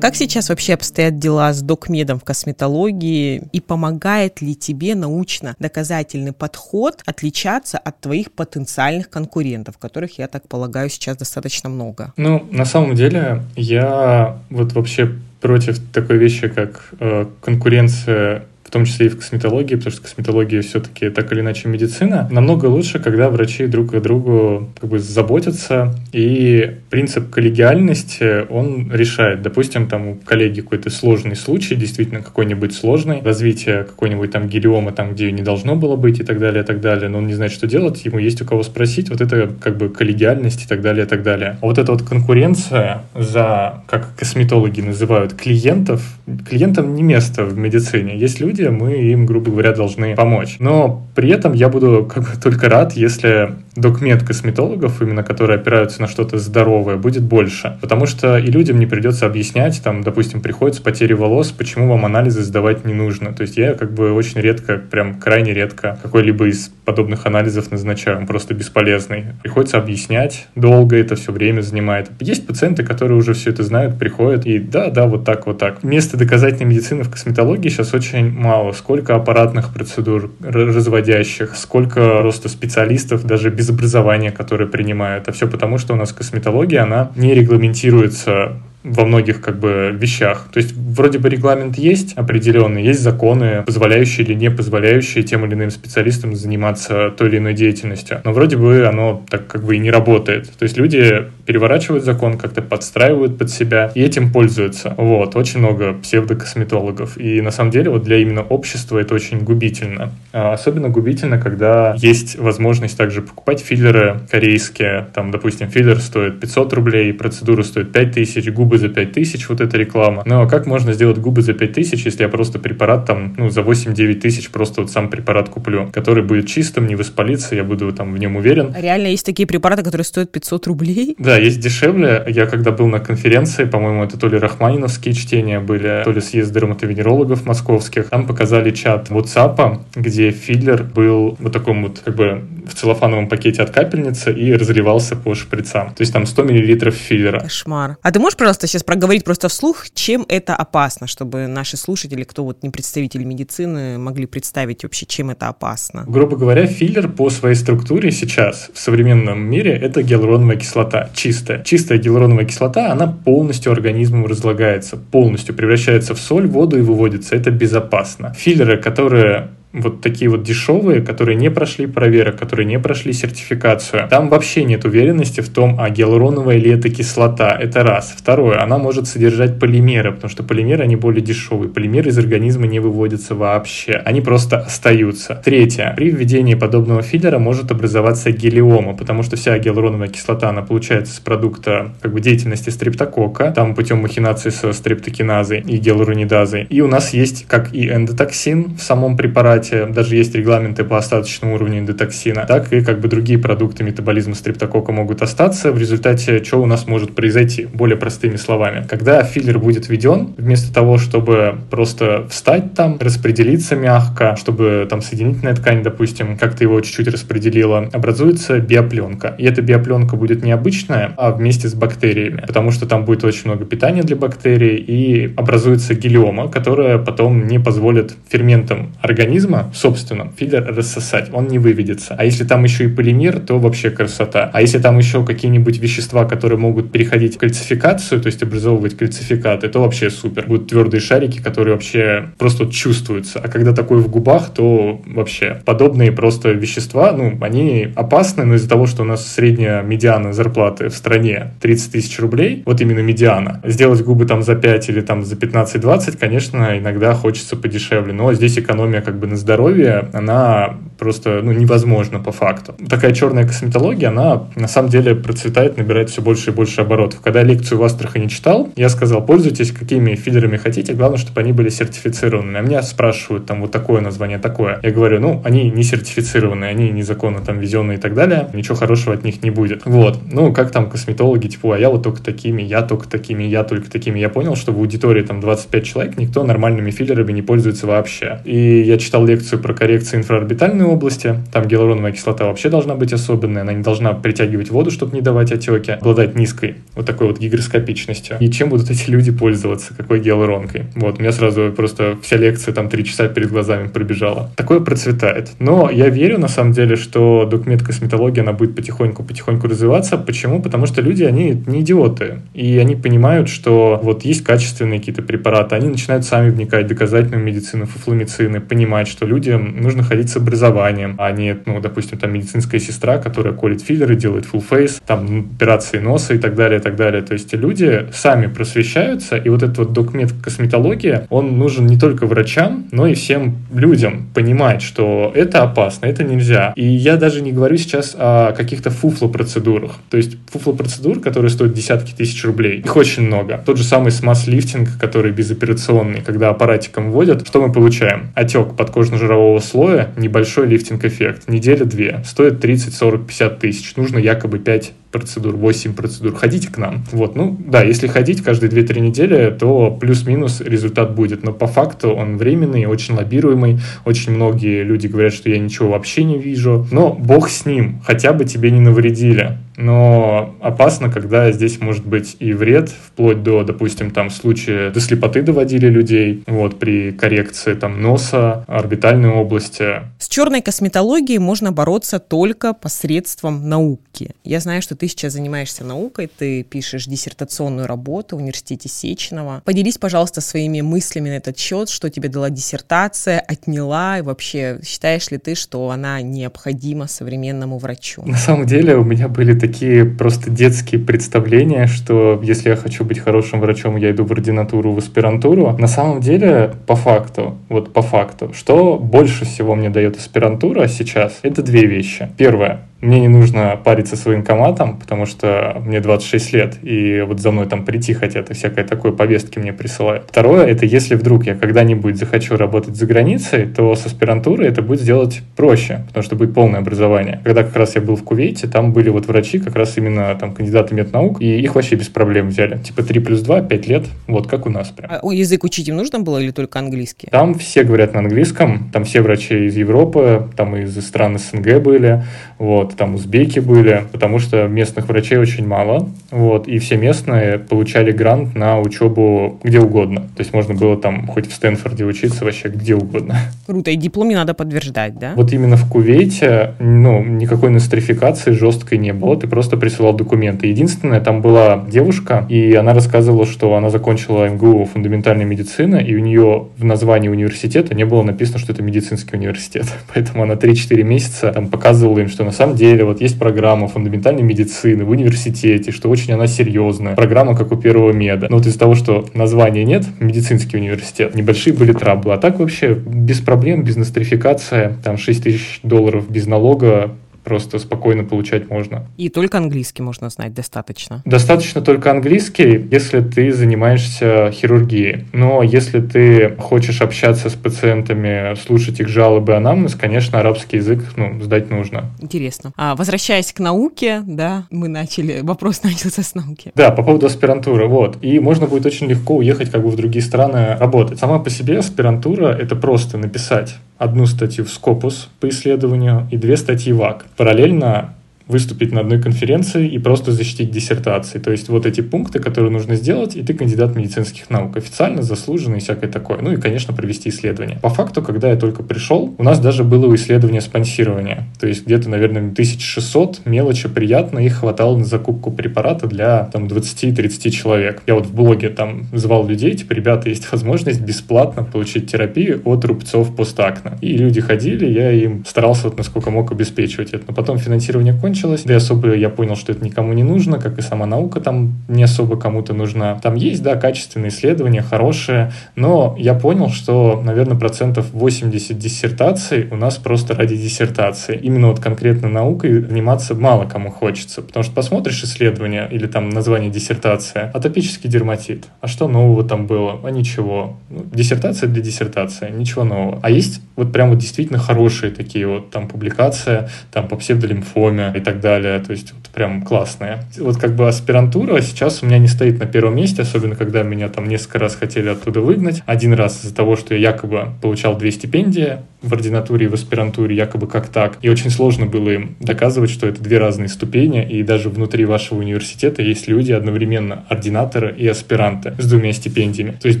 [0.00, 7.02] Как сейчас вообще обстоят дела с докмедом в косметологии и помогает ли тебе научно-доказательный подход
[7.04, 12.12] отличаться от твоих потенциальных конкурентов, которых, я так полагаю, сейчас достаточно много?
[12.16, 18.84] Ну, на самом деле, я вот вообще против такой вещи, как э, конкуренция в том
[18.84, 23.30] числе и в косметологии, потому что косметология все-таки так или иначе медицина, намного лучше, когда
[23.30, 29.40] врачи друг о другу как бы заботятся, и принцип коллегиальности, он решает.
[29.40, 35.14] Допустим, там у коллеги какой-то сложный случай, действительно какой-нибудь сложный, развитие какой-нибудь там гелиомы там,
[35.14, 37.52] где не должно было быть и так далее, и так далее, но он не знает,
[37.52, 41.06] что делать, ему есть у кого спросить, вот это как бы коллегиальность и так далее,
[41.06, 41.56] и так далее.
[41.62, 46.02] А вот эта вот конкуренция за, как косметологи называют, клиентов,
[46.46, 48.18] клиентам не место в медицине.
[48.18, 50.56] Есть люди, люди, мы им, грубо говоря, должны помочь.
[50.58, 56.00] Но при этом я буду как бы только рад, если докмет косметологов, именно которые опираются
[56.00, 57.78] на что-то здоровое, будет больше.
[57.80, 62.04] Потому что и людям не придется объяснять, там, допустим, приходит с потери волос, почему вам
[62.04, 63.32] анализы сдавать не нужно.
[63.32, 68.18] То есть я как бы очень редко, прям крайне редко какой-либо из подобных анализов назначаю,
[68.18, 69.26] он просто бесполезный.
[69.42, 72.10] Приходится объяснять долго, это все время занимает.
[72.20, 75.82] Есть пациенты, которые уже все это знают, приходят и да, да, вот так, вот так.
[75.82, 78.72] Место доказательной медицины в косметологии сейчас очень мало.
[78.72, 85.28] Сколько аппаратных процедур разводящих, сколько просто специалистов даже без образования, которые принимают.
[85.28, 88.56] А все потому, что у нас косметология, она не регламентируется
[88.92, 90.48] во многих как бы вещах.
[90.52, 95.54] То есть вроде бы регламент есть определенный, есть законы, позволяющие или не позволяющие тем или
[95.54, 98.20] иным специалистам заниматься той или иной деятельностью.
[98.24, 100.50] Но вроде бы оно так как бы и не работает.
[100.58, 104.94] То есть люди переворачивают закон, как-то подстраивают под себя и этим пользуются.
[104.96, 107.18] Вот, очень много псевдокосметологов.
[107.18, 110.12] И на самом деле вот для именно общества это очень губительно.
[110.32, 115.08] А особенно губительно, когда есть возможность также покупать филлеры корейские.
[115.14, 120.22] Там, допустим, филлер стоит 500 рублей, процедура стоит 5000, губы за 5000, вот эта реклама.
[120.24, 124.14] Но как можно сделать губы за 5000, если я просто препарат там, ну, за 8-9
[124.14, 128.18] тысяч просто вот сам препарат куплю, который будет чистым, не воспалиться, я буду там в
[128.18, 128.74] нем уверен.
[128.76, 131.16] Реально есть такие препараты, которые стоят 500 рублей?
[131.18, 132.24] Да, есть дешевле.
[132.28, 136.52] Я когда был на конференции, по-моему, это то ли рахманиновские чтения были, то ли съезд
[136.52, 142.74] дерматовенерологов московских, там показали чат WhatsApp, где филлер был вот таком вот как бы в
[142.74, 145.88] целлофановом пакете от капельницы и разливался по шприцам.
[145.94, 147.40] То есть там 100 миллилитров филлера.
[147.40, 147.96] Кошмар.
[148.02, 152.44] А ты можешь, пожалуйста, сейчас проговорить просто вслух, чем это опасно, чтобы наши слушатели, кто
[152.44, 156.04] вот не представители медицины, могли представить вообще, чем это опасно?
[156.06, 161.62] Грубо говоря, филлер по своей структуре сейчас в современном мире это гиалуроновая кислота, чистая.
[161.64, 167.34] Чистая гиалуроновая кислота, она полностью организмом разлагается, полностью превращается в соль, воду и выводится.
[167.34, 168.34] Это безопасно.
[168.34, 174.08] Филлеры, которые вот такие вот дешевые, которые не прошли проверок, которые не прошли сертификацию.
[174.08, 177.50] Там вообще нет уверенности в том, а гиалуроновая ли это кислота.
[177.50, 178.14] Это раз.
[178.16, 181.70] Второе, она может содержать полимеры, потому что полимеры, они более дешевые.
[181.70, 183.92] Полимеры из организма не выводятся вообще.
[184.04, 185.40] Они просто остаются.
[185.44, 185.92] Третье.
[185.96, 191.20] При введении подобного филлера может образоваться гелиома, потому что вся гиалуроновая кислота, она получается с
[191.20, 196.66] продукта как бы деятельности стрептокока, там путем махинации со стрептокиназой и гиалуронидазой.
[196.70, 200.98] И у нас есть как и эндотоксин в самом препарате, препарате даже есть регламенты по
[200.98, 206.40] остаточному уровню эндотоксина, так и как бы другие продукты метаболизма стрептококка могут остаться, в результате
[206.40, 208.86] чего у нас может произойти, более простыми словами.
[208.88, 215.54] Когда филлер будет введен, вместо того, чтобы просто встать там, распределиться мягко, чтобы там соединительная
[215.54, 219.34] ткань, допустим, как-то его чуть-чуть распределила, образуется биопленка.
[219.38, 223.46] И эта биопленка будет не обычная, а вместе с бактериями, потому что там будет очень
[223.46, 230.30] много питания для бактерий и образуется гранулема, которая потом не позволит ферментам организма организма, собственно,
[230.36, 232.14] филлер рассосать, он не выведется.
[232.18, 234.50] А если там еще и полимер, то вообще красота.
[234.52, 239.68] А если там еще какие-нибудь вещества, которые могут переходить в кальцификацию, то есть образовывать кальцификаты,
[239.68, 240.46] то вообще супер.
[240.46, 243.40] Будут твердые шарики, которые вообще просто чувствуются.
[243.40, 248.68] А когда такое в губах, то вообще подобные просто вещества, ну, они опасны, но из-за
[248.68, 253.60] того, что у нас средняя медиана зарплаты в стране 30 тысяч рублей, вот именно медиана,
[253.64, 258.58] сделать губы там за 5 или там за 15-20, конечно, иногда хочется подешевле, но здесь
[258.58, 262.74] экономия как бы на здоровье, она просто ну, невозможна по факту.
[262.88, 267.20] Такая черная косметология, она на самом деле процветает, набирает все больше и больше оборотов.
[267.20, 271.52] Когда я лекцию в Астрахани читал, я сказал, пользуйтесь какими филлерами хотите, главное, чтобы они
[271.52, 272.56] были сертифицированы.
[272.56, 274.80] А меня спрашивают, там, вот такое название, такое.
[274.82, 279.14] Я говорю, ну, они не сертифицированы, они незаконно там везенные и так далее, ничего хорошего
[279.14, 279.82] от них не будет.
[279.84, 280.18] Вот.
[280.30, 283.90] Ну, как там косметологи, типа, а я вот только такими, я только такими, я только
[283.90, 284.18] такими.
[284.18, 288.40] Я понял, что в аудитории там 25 человек никто нормальными филлерами не пользуется вообще.
[288.44, 291.36] И я читал лекцию про коррекцию инфраорбитальной области.
[291.52, 293.62] Там гиалуроновая кислота вообще должна быть особенная.
[293.62, 295.92] Она не должна притягивать воду, чтобы не давать отеки.
[295.92, 298.36] Обладать низкой вот такой вот гигроскопичностью.
[298.40, 299.94] И чем будут эти люди пользоваться?
[299.94, 300.86] Какой гиалуронкой?
[300.94, 304.50] Вот, у меня сразу просто вся лекция там три часа перед глазами пробежала.
[304.56, 305.50] Такое процветает.
[305.58, 310.16] Но я верю, на самом деле, что документ косметология, она будет потихоньку-потихоньку развиваться.
[310.16, 310.62] Почему?
[310.62, 312.38] Потому что люди, они не идиоты.
[312.54, 315.74] И они понимают, что вот есть качественные какие-то препараты.
[315.76, 320.77] Они начинают сами вникать в доказательную медицину, фуфломицины, понимать, что людям нужно ходить с образованием,
[320.80, 325.98] а не, ну, допустим, там медицинская сестра, которая колет филлеры, делает full face, там операции
[325.98, 327.22] носа и так далее, и так далее.
[327.22, 332.26] То есть люди сами просвещаются, и вот этот вот документ косметология, он нужен не только
[332.26, 336.72] врачам, но и всем людям понимать, что это опасно, это нельзя.
[336.76, 339.96] И я даже не говорю сейчас о каких-то фуфло-процедурах.
[340.10, 343.62] То есть фуфло-процедур, которые стоят десятки тысяч рублей, их очень много.
[343.64, 348.28] Тот же самый смаз-лифтинг, который безоперационный, когда аппаратиком вводят, что мы получаем?
[348.34, 351.48] Отек подкожно-жирового слоя, небольшой лифтинг-эффект.
[351.48, 352.22] Неделя-две.
[352.24, 353.96] Стоит 30, 40, 50 тысяч.
[353.96, 356.34] Нужно якобы 5 процедур, 8 процедур.
[356.34, 357.04] Ходите к нам.
[357.12, 361.42] Вот, ну, да, если ходить каждые 2-3 недели, то плюс-минус результат будет.
[361.44, 363.80] Но по факту он временный, очень лоббируемый.
[364.04, 366.86] Очень многие люди говорят, что я ничего вообще не вижу.
[366.90, 369.58] Но бог с ним, хотя бы тебе не навредили.
[369.78, 375.42] Но опасно, когда здесь может быть и вред, вплоть до, допустим, там случая до слепоты
[375.42, 380.02] доводили людей, вот, при коррекции там носа, орбитальной области.
[380.18, 384.34] С черной косметологией можно бороться только посредством науки.
[384.42, 389.62] Я знаю, что ты сейчас занимаешься наукой, ты пишешь диссертационную работу в университете Сеченова.
[389.64, 395.30] Поделись, пожалуйста, своими мыслями на этот счет, что тебе дала диссертация, отняла, и вообще считаешь
[395.30, 398.22] ли ты, что она необходима современному врачу?
[398.24, 403.18] На самом деле у меня были такие просто детские представления, что если я хочу быть
[403.18, 405.76] хорошим врачом, я иду в ординатуру, в аспирантуру.
[405.78, 411.38] На самом деле, по факту, вот по факту, что больше всего мне дает аспирантура сейчас,
[411.42, 412.30] это две вещи.
[412.36, 417.50] Первое, мне не нужно париться с военкоматом, потому что мне 26 лет, и вот за
[417.50, 420.24] мной там прийти хотят, и всякое такое повестки мне присылают.
[420.28, 425.00] Второе, это если вдруг я когда-нибудь захочу работать за границей, то с аспирантурой это будет
[425.00, 427.40] сделать проще, потому что будет полное образование.
[427.44, 430.52] Когда как раз я был в Кувейте, там были вот врачи, как раз именно там
[430.52, 432.78] кандидаты меднаук, и их вообще без проблем взяли.
[432.78, 435.10] Типа 3 плюс 2, 5 лет, вот как у нас прям.
[435.22, 437.28] А язык учить им нужно было или только английский?
[437.30, 442.24] Там все говорят на английском, там все врачи из Европы, там из стран СНГ были,
[442.58, 448.12] вот, там узбеки были, потому что местных врачей очень мало, вот, и все местные получали
[448.12, 450.22] грант на учебу где угодно.
[450.36, 453.36] То есть можно было там хоть в Стэнфорде учиться вообще где угодно.
[453.66, 455.32] Круто, и диплом не надо подтверждать, да?
[455.36, 460.66] Вот именно в Кувейте, ну, никакой нострификации жесткой не было, ты просто присылал документы.
[460.66, 466.18] Единственное, там была девушка, и она рассказывала, что она закончила МГУ фундаментальной медицины, и у
[466.18, 469.86] нее в названии университета не было написано, что это медицинский университет.
[470.14, 474.42] Поэтому она 3-4 месяца там показывала им, что на самом деле вот есть программа фундаментальной
[474.42, 477.14] медицины в университете, что очень она серьезная.
[477.14, 478.46] Программа, как у первого меда.
[478.48, 482.32] Но вот из-за того, что названия нет, медицинский университет, небольшие были траблы.
[482.32, 487.10] А так вообще без проблем, без нострификации, там 6 тысяч долларов без налога,
[487.48, 489.06] просто спокойно получать можно.
[489.16, 491.22] И только английский можно знать достаточно?
[491.24, 495.24] Достаточно только английский, если ты занимаешься хирургией.
[495.32, 501.40] Но если ты хочешь общаться с пациентами, слушать их жалобы, анамнез, конечно, арабский язык ну,
[501.40, 502.10] сдать нужно.
[502.20, 502.72] Интересно.
[502.76, 506.72] А, возвращаясь к науке, да, мы начали, вопрос начался с науки.
[506.74, 508.18] Да, по поводу аспирантуры, вот.
[508.20, 511.18] И можно будет очень легко уехать как бы в другие страны работать.
[511.18, 516.56] Сама по себе аспирантура— это просто написать одну статью в Scopus по исследованию и две
[516.56, 517.26] статьи в АК.
[517.36, 518.14] Параллельно
[518.48, 521.38] выступить на одной конференции и просто защитить диссертации.
[521.38, 525.78] То есть вот эти пункты, которые нужно сделать, и ты кандидат медицинских наук, официально заслуженный
[525.78, 526.38] и всякое такое.
[526.40, 527.78] Ну и, конечно, провести исследование.
[527.80, 531.46] По факту, когда я только пришел, у нас даже было исследование спонсирования.
[531.60, 537.50] То есть где-то, наверное, 1600 мелочи приятно, их хватало на закупку препарата для там 20-30
[537.50, 538.02] человек.
[538.06, 542.84] Я вот в блоге там звал людей, типа, ребята, есть возможность бесплатно получить терапию от
[542.84, 543.98] рубцов постакна.
[544.00, 547.24] И люди ходили, я им старался вот насколько мог обеспечивать это.
[547.28, 548.62] Но потом финансирование кончилось, закончилось.
[548.64, 551.74] Да и особо я понял, что это никому не нужно, как и сама наука там
[551.88, 553.18] не особо кому-то нужна.
[553.18, 559.76] Там есть, да, качественные исследования, хорошие, но я понял, что, наверное, процентов 80 диссертаций у
[559.76, 561.36] нас просто ради диссертации.
[561.36, 566.70] Именно вот конкретно наукой заниматься мало кому хочется, потому что посмотришь исследование или там название
[566.70, 568.66] диссертация, атопический дерматит.
[568.80, 570.00] А что нового там было?
[570.04, 570.76] А ничего.
[570.90, 573.18] Ну, диссертация для диссертации, ничего нового.
[573.22, 578.20] А есть вот прям вот действительно хорошие такие вот там публикации, там по псевдолимфоме и
[578.28, 578.78] так далее.
[578.80, 580.18] То есть вот прям классные.
[580.38, 584.08] Вот как бы аспирантура сейчас у меня не стоит на первом месте, особенно когда меня
[584.08, 585.82] там несколько раз хотели оттуда выгнать.
[585.86, 590.36] Один раз из-за того, что я якобы получал две стипендии в ординатуре и в аспирантуре,
[590.36, 591.18] якобы как так.
[591.22, 595.38] И очень сложно было им доказывать, что это две разные ступени, и даже внутри вашего
[595.38, 599.76] университета есть люди одновременно ординаторы и аспиранты с двумя стипендиями.
[599.80, 600.00] То есть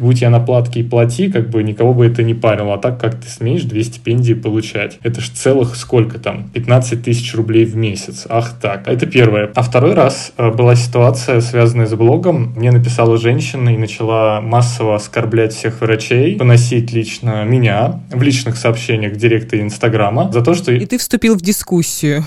[0.00, 2.74] будь я на платке и плати, как бы никого бы это не парило.
[2.74, 4.98] А так как ты смеешь две стипендии получать?
[5.02, 6.50] Это ж целых сколько там?
[6.52, 8.26] 15 тысяч рублей в месяц месяц.
[8.28, 9.50] Ах так, это первое.
[9.54, 12.52] А второй раз э, была ситуация, связанная с блогом.
[12.56, 19.14] Мне написала женщина и начала массово оскорблять всех врачей, поносить лично меня в личных сообщениях
[19.14, 20.72] в директе Инстаграма за то, что...
[20.72, 22.24] И ты вступил в дискуссию.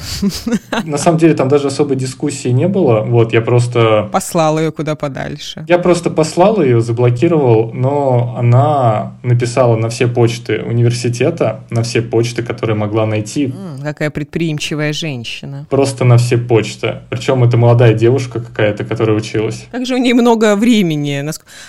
[0.84, 3.01] На самом деле там даже особой дискуссии не было.
[3.01, 4.10] Вот, я просто...
[4.12, 5.65] Послал ее куда подальше.
[5.67, 12.43] Я просто послал ее, заблокировал, но она написала на все почты университета, на все почты,
[12.43, 13.45] которые могла найти.
[13.45, 17.00] М, какая предприимчивая женщина просто на все почты.
[17.10, 19.67] Причем это молодая девушка какая-то, которая училась.
[19.72, 21.24] Как же у нее много времени.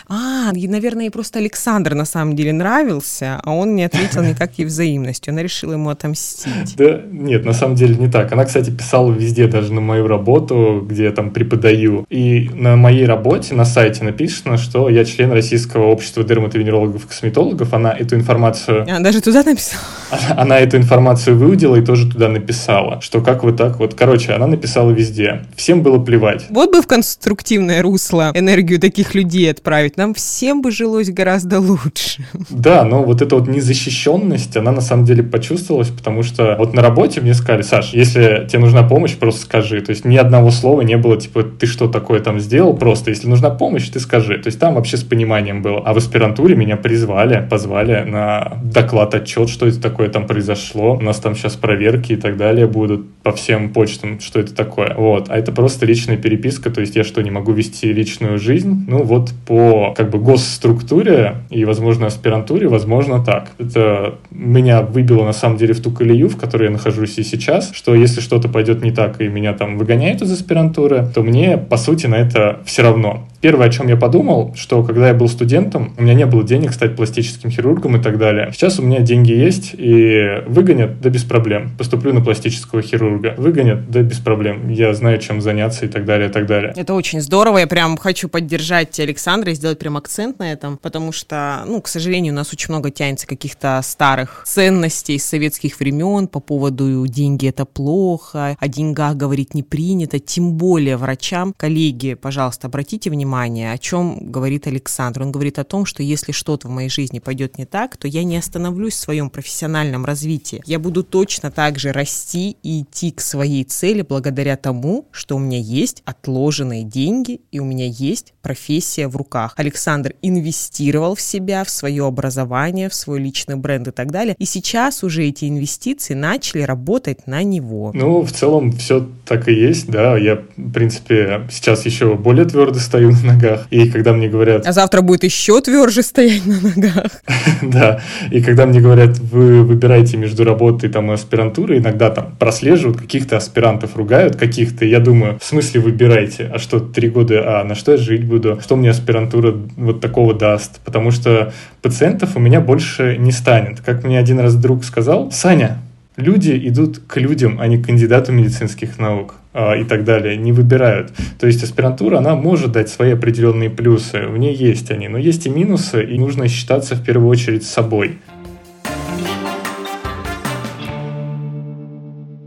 [0.08, 4.64] А, наверное, ей просто Александр на самом деле нравился, а он не ответил никак ей
[4.64, 5.32] взаимностью.
[5.32, 6.76] Она решила ему отомстить.
[6.76, 8.32] Да, нет, на самом деле не так.
[8.32, 12.06] Она, кстати, писала везде, даже на мою работу, где я там преподаю.
[12.08, 17.74] И на моей работе, на сайте написано, что я член Российского общества дерматовенерологов и косметологов.
[17.74, 18.82] Она эту информацию...
[18.82, 19.82] Она даже туда написала?
[20.36, 23.98] Она, она эту информацию выудила и тоже туда написала, что как вы так вот Вот,
[23.98, 25.42] короче, она написала везде.
[25.54, 26.46] Всем было плевать.
[26.48, 29.98] Вот бы в конструктивное русло энергию таких людей отправить.
[29.98, 32.24] Нам всем бы жилось гораздо лучше.
[32.48, 36.80] Да, но вот эта вот незащищенность, она на самом деле почувствовалась, потому что вот на
[36.80, 39.82] работе мне сказали, Саш, если тебе нужна помощь, просто скажи.
[39.82, 43.28] То есть ни одного слова не было, типа, ты что такое там сделал, просто если
[43.28, 44.38] нужна помощь, ты скажи.
[44.38, 45.82] То есть там вообще с пониманием было.
[45.84, 50.96] А в аспирантуре меня призвали, позвали на доклад, отчет, что это такое там произошло.
[50.96, 54.94] У нас там сейчас проверки и так далее будут по всем почтам, что это такое.
[54.94, 55.28] Вот.
[55.28, 58.84] А это просто личная переписка, то есть я что, не могу вести личную жизнь?
[58.86, 63.50] Ну вот по как бы госструктуре и, возможно, аспирантуре, возможно, так.
[63.58, 67.72] Это меня выбило на самом деле в ту колею, в которой я нахожусь и сейчас,
[67.72, 71.76] что если что-то пойдет не так и меня там выгоняют из аспирантуры, то мне, по
[71.76, 73.26] сути, на это все равно.
[73.42, 76.72] Первое, о чем я подумал, что когда я был студентом, у меня не было денег
[76.72, 78.52] стать пластическим хирургом и так далее.
[78.52, 81.72] Сейчас у меня деньги есть, и выгонят, да без проблем.
[81.76, 83.34] Поступлю на пластического хирурга.
[83.36, 84.68] Выгонят, да без проблем.
[84.68, 86.72] Я знаю, чем заняться и так далее, и так далее.
[86.76, 87.58] Это очень здорово.
[87.58, 91.88] Я прям хочу поддержать Александра и сделать прям акцент на этом, потому что, ну, к
[91.88, 97.48] сожалению, у нас очень много тянется каких-то старых ценностей с советских времен по поводу деньги
[97.48, 101.52] это плохо, о деньгах говорить не принято, тем более врачам.
[101.56, 105.22] Коллеги, пожалуйста, обратите внимание, внимание, о чем говорит Александр.
[105.22, 108.24] Он говорит о том, что если что-то в моей жизни пойдет не так, то я
[108.24, 110.60] не остановлюсь в своем профессиональном развитии.
[110.66, 115.38] Я буду точно так же расти и идти к своей цели благодаря тому, что у
[115.38, 119.54] меня есть отложенные деньги и у меня есть профессия в руках.
[119.56, 124.36] Александр инвестировал в себя, в свое образование, в свой личный бренд и так далее.
[124.38, 127.92] И сейчас уже эти инвестиции начали работать на него.
[127.94, 130.18] Ну, в целом все так и есть, да.
[130.18, 133.66] Я, в принципе, сейчас еще более твердо стою ногах.
[133.70, 134.66] И когда мне говорят...
[134.66, 137.22] А завтра будет еще тверже стоять на ногах.
[137.62, 138.00] Да.
[138.30, 143.36] И когда мне говорят, вы выбираете между работой там, и аспирантурой, иногда там прослеживают, каких-то
[143.36, 144.84] аспирантов ругают, каких-то.
[144.84, 146.50] Я думаю, в смысле выбирайте?
[146.52, 148.60] А что, три года, а на что я жить буду?
[148.60, 150.80] Что мне аспирантура вот такого даст?
[150.84, 153.80] Потому что пациентов у меня больше не станет.
[153.80, 155.78] Как мне один раз друг сказал, Саня,
[156.16, 161.12] люди идут к людям, а не к кандидату медицинских наук и так далее, не выбирают.
[161.38, 165.46] То есть аспирантура, она может дать свои определенные плюсы, в ней есть они, но есть
[165.46, 168.18] и минусы, и нужно считаться в первую очередь с собой.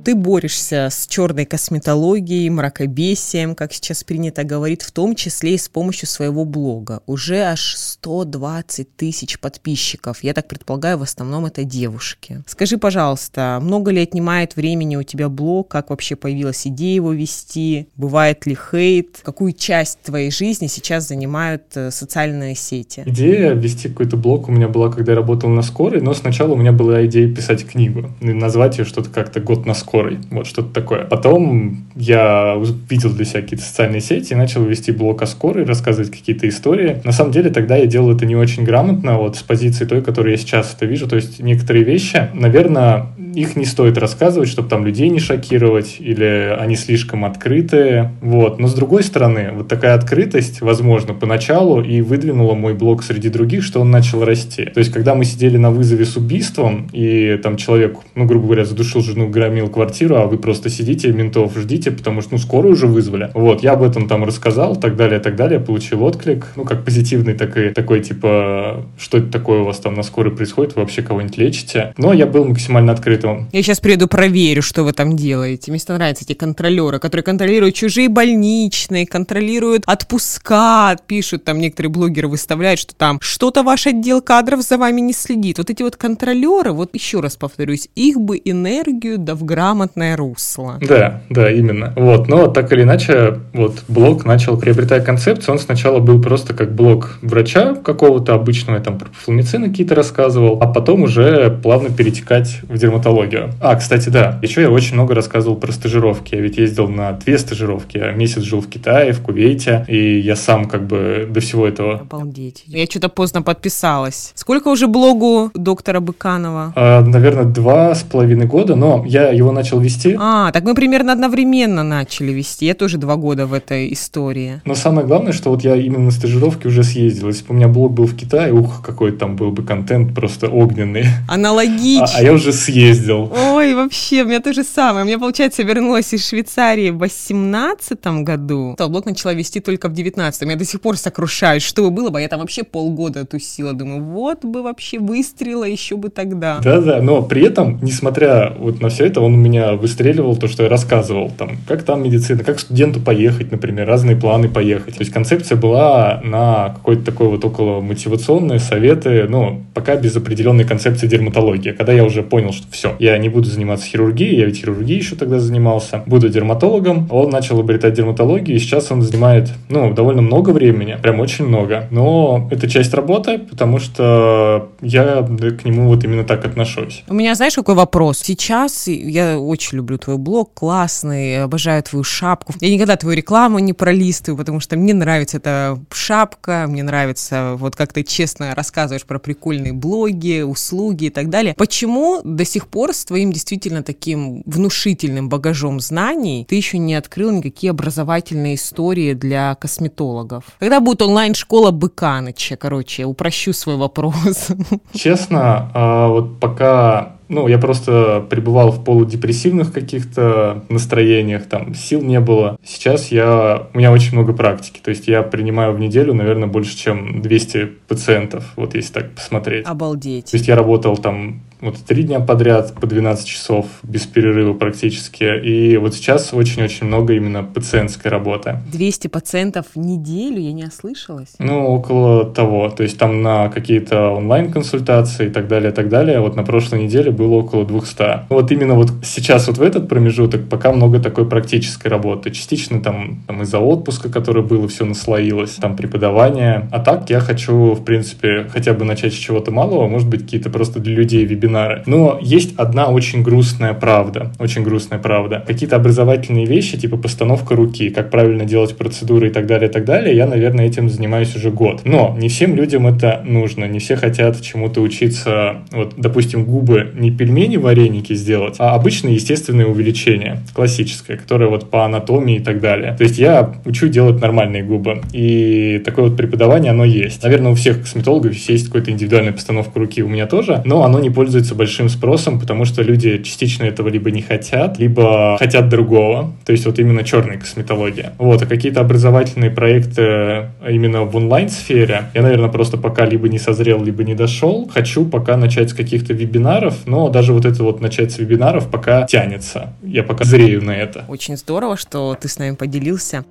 [0.06, 5.68] Ты борешься с черной косметологией, мракобесием, как сейчас принято говорить, в том числе и с
[5.68, 7.02] помощью своего блога.
[7.08, 10.24] Уже аж 120 тысяч подписчиков.
[10.24, 12.44] Я так предполагаю, в основном это девушки.
[12.46, 15.70] Скажи, пожалуйста, много ли отнимает времени у тебя блог?
[15.70, 17.88] Как вообще появилась идея его вести?
[17.96, 19.22] Бывает ли хейт?
[19.24, 23.02] Какую часть твоей жизни сейчас занимают э, социальные сети?
[23.08, 26.58] Идея вести какой-то блог у меня была, когда я работал на скорой, но сначала у
[26.58, 30.18] меня была идея писать книгу, назвать ее что-то как-то «Год на скорой» скорой.
[30.30, 31.06] Вот что-то такое.
[31.06, 36.12] Потом я видел для себя какие-то социальные сети и начал вести блог о скорой, рассказывать
[36.12, 37.02] какие-то истории.
[37.06, 40.32] На самом деле тогда я делал это не очень грамотно, вот с позиции той, которую
[40.34, 41.08] я сейчас это вижу.
[41.08, 46.56] То есть некоторые вещи, наверное, их не стоит рассказывать, чтобы там людей не шокировать, или
[46.58, 48.12] они слишком открытые.
[48.22, 48.60] Вот.
[48.60, 53.64] Но с другой стороны, вот такая открытость, возможно, поначалу и выдвинула мой блог среди других,
[53.64, 54.66] что он начал расти.
[54.66, 58.66] То есть, когда мы сидели на вызове с убийством, и там человек, ну, грубо говоря,
[58.66, 62.88] задушил жену, громил квартиру, а вы просто сидите, ментов ждите, потому что, ну, скорую уже
[62.88, 63.32] вызвали.
[63.34, 67.34] Вот, я об этом там рассказал, так далее, так далее, получил отклик, ну, как позитивный,
[67.34, 71.02] так и такой, типа, что это такое у вас там на скорой происходит, вы вообще
[71.02, 71.94] кого-нибудь лечите.
[71.98, 72.94] Но я был максимально
[73.26, 73.50] открытым.
[73.52, 75.72] Я сейчас приеду, проверю, что вы там делаете.
[75.72, 82.80] Мне нравятся эти контролеры, которые контролируют чужие больничные, контролируют отпуска, пишут там некоторые блогеры выставляют,
[82.80, 85.58] что там что-то ваш отдел кадров за вами не следит.
[85.58, 90.80] Вот эти вот контролеры, вот еще раз повторюсь, их бы энергию да в грамотное русло.
[90.82, 91.94] Да, да, именно.
[91.96, 95.54] Вот, но так или иначе, вот блог начал приобретать концепцию.
[95.54, 100.68] Он сначала был просто как блог врача какого-то обычного, там про флумицины какие-то рассказывал, а
[100.68, 103.15] потом уже плавно перетекать в дерматологию.
[103.62, 106.36] А, кстати, да, еще я очень много рассказывал про стажировки.
[106.36, 107.98] Я ведь ездил на две стажировки.
[107.98, 112.00] Я месяц жил в Китае, в Кувейте, и я сам как бы до всего этого...
[112.00, 112.64] Обалдеть.
[112.68, 114.32] Я что-то поздно подписалась.
[114.36, 116.74] Сколько уже блогу доктора Быканова?
[116.76, 120.16] А, наверное, два с половиной года, но я его начал начал вести.
[120.20, 122.66] А, так мы примерно одновременно начали вести.
[122.66, 124.62] Я тоже два года в этой истории.
[124.66, 127.28] Но самое главное, что вот я именно на стажировке уже съездил.
[127.28, 130.48] Если бы у меня блог был в Китае, ух, какой там был бы контент просто
[130.48, 131.06] огненный.
[131.28, 132.06] Аналогично.
[132.06, 133.32] А, а я уже съездил ездил.
[133.32, 135.04] Ой, вообще, у меня то же самое.
[135.04, 138.76] У меня, получается, вернулась из Швейцарии в 18 году.
[138.78, 142.22] Блог начала вести только в 19 Я до сих пор сокрушаюсь, что бы было бы.
[142.22, 143.74] Я там вообще полгода тусила.
[143.74, 146.60] Думаю, вот бы вообще выстрела еще бы тогда.
[146.64, 150.64] Да-да, но при этом, несмотря вот на все это, он у меня выстреливал то, что
[150.64, 151.32] я рассказывал.
[151.38, 154.96] Там, как там медицина, как студенту поехать, например, разные планы поехать.
[154.96, 160.64] То есть концепция была на какой-то такой вот около мотивационные советы, ну, пока без определенной
[160.64, 161.72] концепции дерматологии.
[161.72, 165.16] Когда я уже понял, что все, я не буду заниматься хирургией, я ведь хирургией еще
[165.16, 170.52] тогда занимался, буду дерматологом, он начал обретать дерматологию, и сейчас он занимает, ну, довольно много
[170.52, 171.88] времени, прям очень много.
[171.92, 177.04] Но это часть работы, потому что я к нему вот именно так отношусь.
[177.08, 178.20] У меня, знаешь, какой вопрос?
[178.20, 182.54] Сейчас я очень люблю твой блог, классный, обожаю твою шапку.
[182.60, 187.76] Я никогда твою рекламу не пролистываю, потому что мне нравится эта шапка, мне нравится вот
[187.76, 191.54] как ты честно рассказываешь про прикольные блоги, услуги и так далее.
[191.58, 197.32] Почему до сих пор с твоим действительно таким внушительным багажом знаний ты еще не открыл
[197.32, 200.44] никакие образовательные истории для косметологов?
[200.60, 202.58] Когда будет онлайн-школа Быканыча?
[202.58, 204.50] Короче, упрощу свой вопрос.
[204.94, 212.20] Честно, а вот пока ну, я просто пребывал в полудепрессивных каких-то настроениях, там, сил не
[212.20, 212.58] было.
[212.64, 216.78] Сейчас я, у меня очень много практики, то есть я принимаю в неделю, наверное, больше,
[216.78, 219.66] чем 200 пациентов, вот если так посмотреть.
[219.66, 220.30] Обалдеть.
[220.30, 225.24] То есть я работал там вот три дня подряд по 12 часов без перерыва практически.
[225.44, 228.60] И вот сейчас очень-очень много именно пациентской работы.
[228.72, 230.40] 200 пациентов в неделю?
[230.40, 231.34] Я не ослышалась?
[231.40, 232.70] Ну, около того.
[232.70, 236.20] То есть там на какие-то онлайн-консультации и так далее, и так далее.
[236.20, 238.28] Вот на прошлой неделе было около 200.
[238.30, 242.32] Вот именно вот сейчас вот в этот промежуток пока много такой практической работы.
[242.32, 246.68] Частично там, там из-за отпуска, который было, все наслоилось, там преподавание.
[246.72, 250.50] А так я хочу, в принципе, хотя бы начать с чего-то малого, может быть, какие-то
[250.50, 251.84] просто для людей вебинары вебинары.
[251.86, 255.44] Но есть одна очень грустная правда, очень грустная правда.
[255.46, 259.86] Какие-то образовательные вещи, типа постановка руки, как правильно делать процедуры и так далее, и так
[259.86, 261.82] далее, я, наверное, этим занимаюсь уже год.
[261.86, 267.12] Но не всем людям это нужно, не все хотят чему-то учиться, вот, допустим, губы не
[267.12, 272.96] пельмени, вареники сделать, а обычное естественное увеличение, классическое, которое вот по анатомии и так далее.
[272.98, 277.24] То есть я учу делать нормальные губы, и такое вот преподавание, оно есть.
[277.24, 281.10] Наверное, у всех косметологов есть какая-то индивидуальная постановка руки, у меня тоже, но оно не
[281.10, 286.32] пользуется пользуется большим спросом, потому что люди частично этого либо не хотят, либо хотят другого.
[286.46, 288.14] То есть вот именно черная косметология.
[288.18, 293.84] Вот, а какие-то образовательные проекты именно в онлайн-сфере, я, наверное, просто пока либо не созрел,
[293.84, 294.70] либо не дошел.
[294.74, 299.06] Хочу пока начать с каких-то вебинаров, но даже вот это вот начать с вебинаров пока
[299.06, 299.74] тянется.
[299.84, 301.04] Я пока зрею на это.
[301.10, 303.26] Очень здорово, что ты с нами поделился.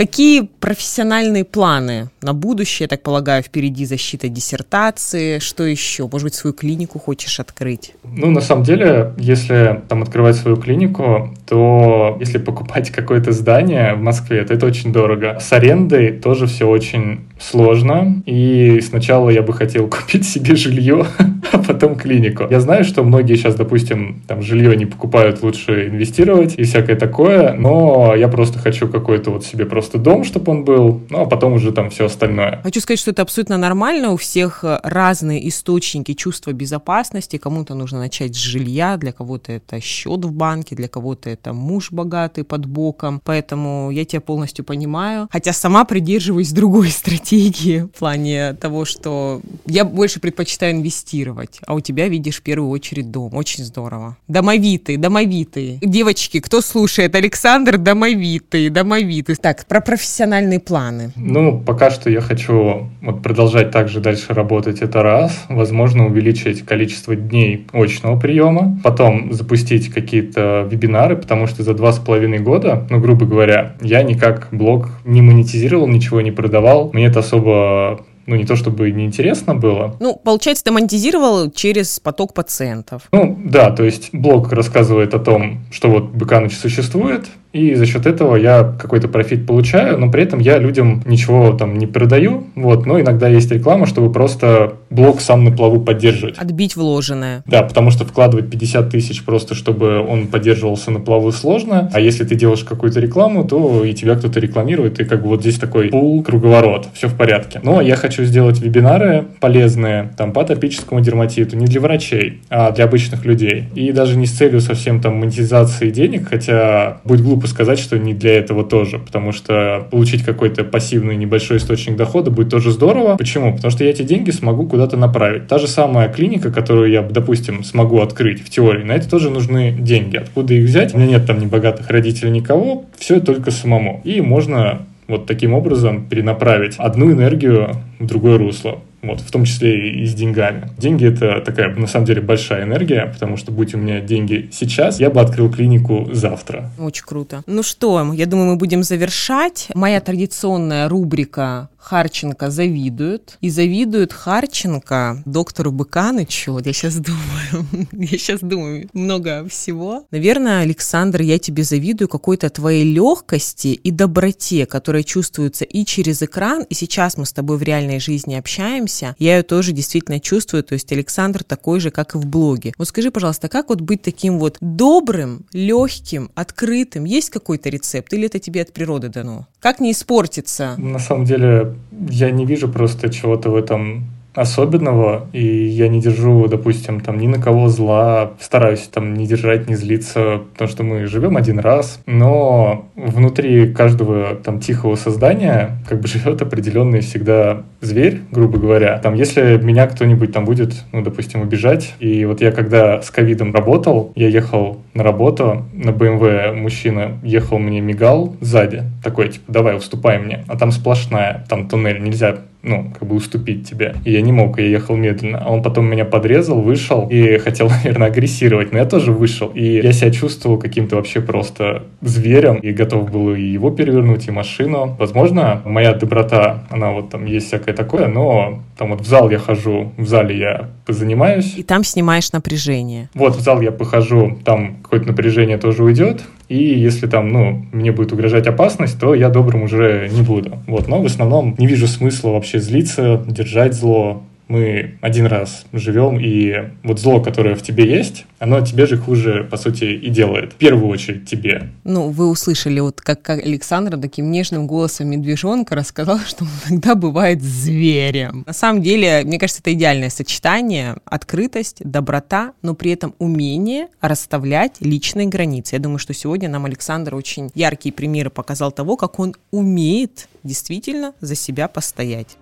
[0.00, 6.08] Какие профессиональные планы на будущее, я так полагаю, впереди защита диссертации, что еще?
[6.10, 7.92] Может быть, свою клинику хочешь открыть?
[8.02, 14.00] Ну, на самом деле, если там открывать свою клинику, то если покупать какое-то здание в
[14.00, 15.36] Москве, то это очень дорого.
[15.38, 21.04] С арендой тоже все очень сложно, и сначала я бы хотел купить себе жилье,
[21.52, 22.46] а потом клинику.
[22.50, 27.52] Я знаю, что многие сейчас, допустим, там жилье не покупают, лучше инвестировать и всякое такое,
[27.52, 31.54] но я просто хочу какой-то вот себе просто дом, чтобы он был, ну а потом
[31.54, 32.60] уже там все остальное.
[32.62, 38.34] Хочу сказать, что это абсолютно нормально, у всех разные источники чувства безопасности, кому-то нужно начать
[38.34, 43.20] с жилья, для кого-то это счет в банке, для кого-то это муж богатый под боком,
[43.24, 49.84] поэтому я тебя полностью понимаю, хотя сама придерживаюсь другой стратегии в плане того, что я
[49.84, 54.16] больше предпочитаю инвестировать, а у тебя, видишь, в первую очередь дом, очень здорово.
[54.28, 55.78] Домовитый, домовитый.
[55.82, 59.36] Девочки, кто слушает, Александр домовитый, домовитый.
[59.36, 61.12] Так, про профессиональные планы.
[61.16, 65.44] Ну, пока что я хочу вот продолжать также дальше работать, это раз.
[65.48, 68.78] Возможно, увеличить количество дней очного приема.
[68.82, 74.02] Потом запустить какие-то вебинары, потому что за два с половиной года, ну, грубо говоря, я
[74.02, 76.90] никак блог не монетизировал, ничего не продавал.
[76.92, 78.00] Мне это особо
[78.30, 79.96] ну, не то чтобы неинтересно было.
[79.98, 83.02] Ну, получается, ты монетизировал через поток пациентов.
[83.10, 88.06] Ну, да, то есть блог рассказывает о том, что вот Быканыч существует, и за счет
[88.06, 92.86] этого я какой-то профит получаю, но при этом я людям ничего там не продаю, вот,
[92.86, 96.38] но иногда есть реклама, чтобы просто блог сам на плаву поддерживать.
[96.38, 97.42] Отбить вложенное.
[97.46, 102.24] Да, потому что вкладывать 50 тысяч просто, чтобы он поддерживался на плаву сложно, а если
[102.24, 105.88] ты делаешь какую-то рекламу, то и тебя кто-то рекламирует, и как бы вот здесь такой
[105.88, 107.60] пул, круговорот, все в порядке.
[107.62, 112.84] Но я хочу сделать вебинары полезные, там, по атопическому дерматиту, не для врачей, а для
[112.84, 113.64] обычных людей.
[113.74, 117.98] И даже не с целью совсем там монетизации денег, хотя будет глупо глупо сказать, что
[117.98, 123.16] не для этого тоже, потому что получить какой-то пассивный небольшой источник дохода будет тоже здорово.
[123.16, 123.54] Почему?
[123.54, 125.48] Потому что я эти деньги смогу куда-то направить.
[125.48, 129.72] Та же самая клиника, которую я, допустим, смогу открыть в теории, на это тоже нужны
[129.72, 130.16] деньги.
[130.16, 130.94] Откуда их взять?
[130.94, 132.84] У меня нет там ни богатых родителей, никого.
[132.98, 134.02] Все только самому.
[134.04, 140.02] И можно вот таким образом перенаправить одну энергию в другое русло вот, в том числе
[140.02, 140.68] и с деньгами.
[140.78, 145.00] Деньги— это такая, на самом деле, большая энергия, потому что, будь у меня деньги сейчас,
[145.00, 146.70] я бы открыл клинику завтра.
[146.78, 147.42] Очень круто.
[147.46, 149.68] Ну что, я думаю, мы будем завершать.
[149.74, 153.38] Моя традиционная рубрика Харченко завидуют.
[153.40, 156.52] И завидуют Харченко доктору Быканычу.
[156.52, 160.06] Вот я сейчас думаю, я сейчас думаю много всего.
[160.10, 166.64] Наверное, Александр, я тебе завидую какой-то твоей легкости и доброте, которая чувствуется и через экран,
[166.68, 169.16] и сейчас мы с тобой в реальной жизни общаемся.
[169.18, 170.62] Я ее тоже действительно чувствую.
[170.62, 172.74] То есть Александр такой же, как и в блоге.
[172.76, 177.04] Вот скажи, пожалуйста, как вот быть таким вот добрым, легким, открытым?
[177.04, 179.46] Есть какой-то рецепт или это тебе от природы дано?
[179.60, 180.74] Как не испортиться?
[180.78, 181.69] На самом деле
[182.10, 184.04] я не вижу просто чего-то в этом
[184.34, 189.68] особенного, и я не держу, допустим, там ни на кого зла, стараюсь там не держать,
[189.68, 196.00] не злиться, потому что мы живем один раз, но внутри каждого там тихого создания как
[196.00, 198.98] бы живет определенный всегда зверь, грубо говоря.
[198.98, 203.52] Там, если меня кто-нибудь там будет, ну, допустим, убежать, и вот я когда с ковидом
[203.54, 209.76] работал, я ехал на работу, на BMW мужчина ехал мне мигал сзади, такой, типа, давай,
[209.76, 213.94] уступай мне, а там сплошная, там туннель, нельзя ну, как бы уступить тебе.
[214.04, 215.38] И я не мог, я ехал медленно.
[215.38, 218.72] А он потом меня подрезал, вышел и хотел, наверное, агрессировать.
[218.72, 219.48] Но я тоже вышел.
[219.48, 222.56] И я себя чувствовал каким-то вообще просто зверем.
[222.56, 224.96] И готов был и его перевернуть, и машину.
[224.98, 229.38] Возможно, моя доброта, она вот там есть всякое такое, но там вот в зал я
[229.38, 231.54] хожу, в зале я позанимаюсь.
[231.56, 233.08] И там снимаешь напряжение.
[233.14, 236.22] Вот в зал я похожу, там какое-то напряжение тоже уйдет.
[236.50, 240.58] И если там, ну, мне будет угрожать опасность, то я добрым уже не буду.
[240.66, 246.18] Вот, но в основном не вижу смысла вообще злиться, держать зло, мы один раз живем,
[246.20, 250.52] и вот зло, которое в тебе есть, оно тебе же хуже, по сути, и делает.
[250.54, 251.70] В первую очередь тебе.
[251.84, 257.40] Ну, вы услышали, вот как Александр таким нежным голосом медвежонка рассказал, что он иногда бывает
[257.40, 258.42] зверем.
[258.46, 260.96] На самом деле, мне кажется, это идеальное сочетание.
[261.04, 265.76] Открытость, доброта, но при этом умение расставлять личные границы.
[265.76, 271.14] Я думаю, что сегодня нам Александр очень яркие примеры показал того, как он умеет действительно
[271.20, 272.36] за себя постоять.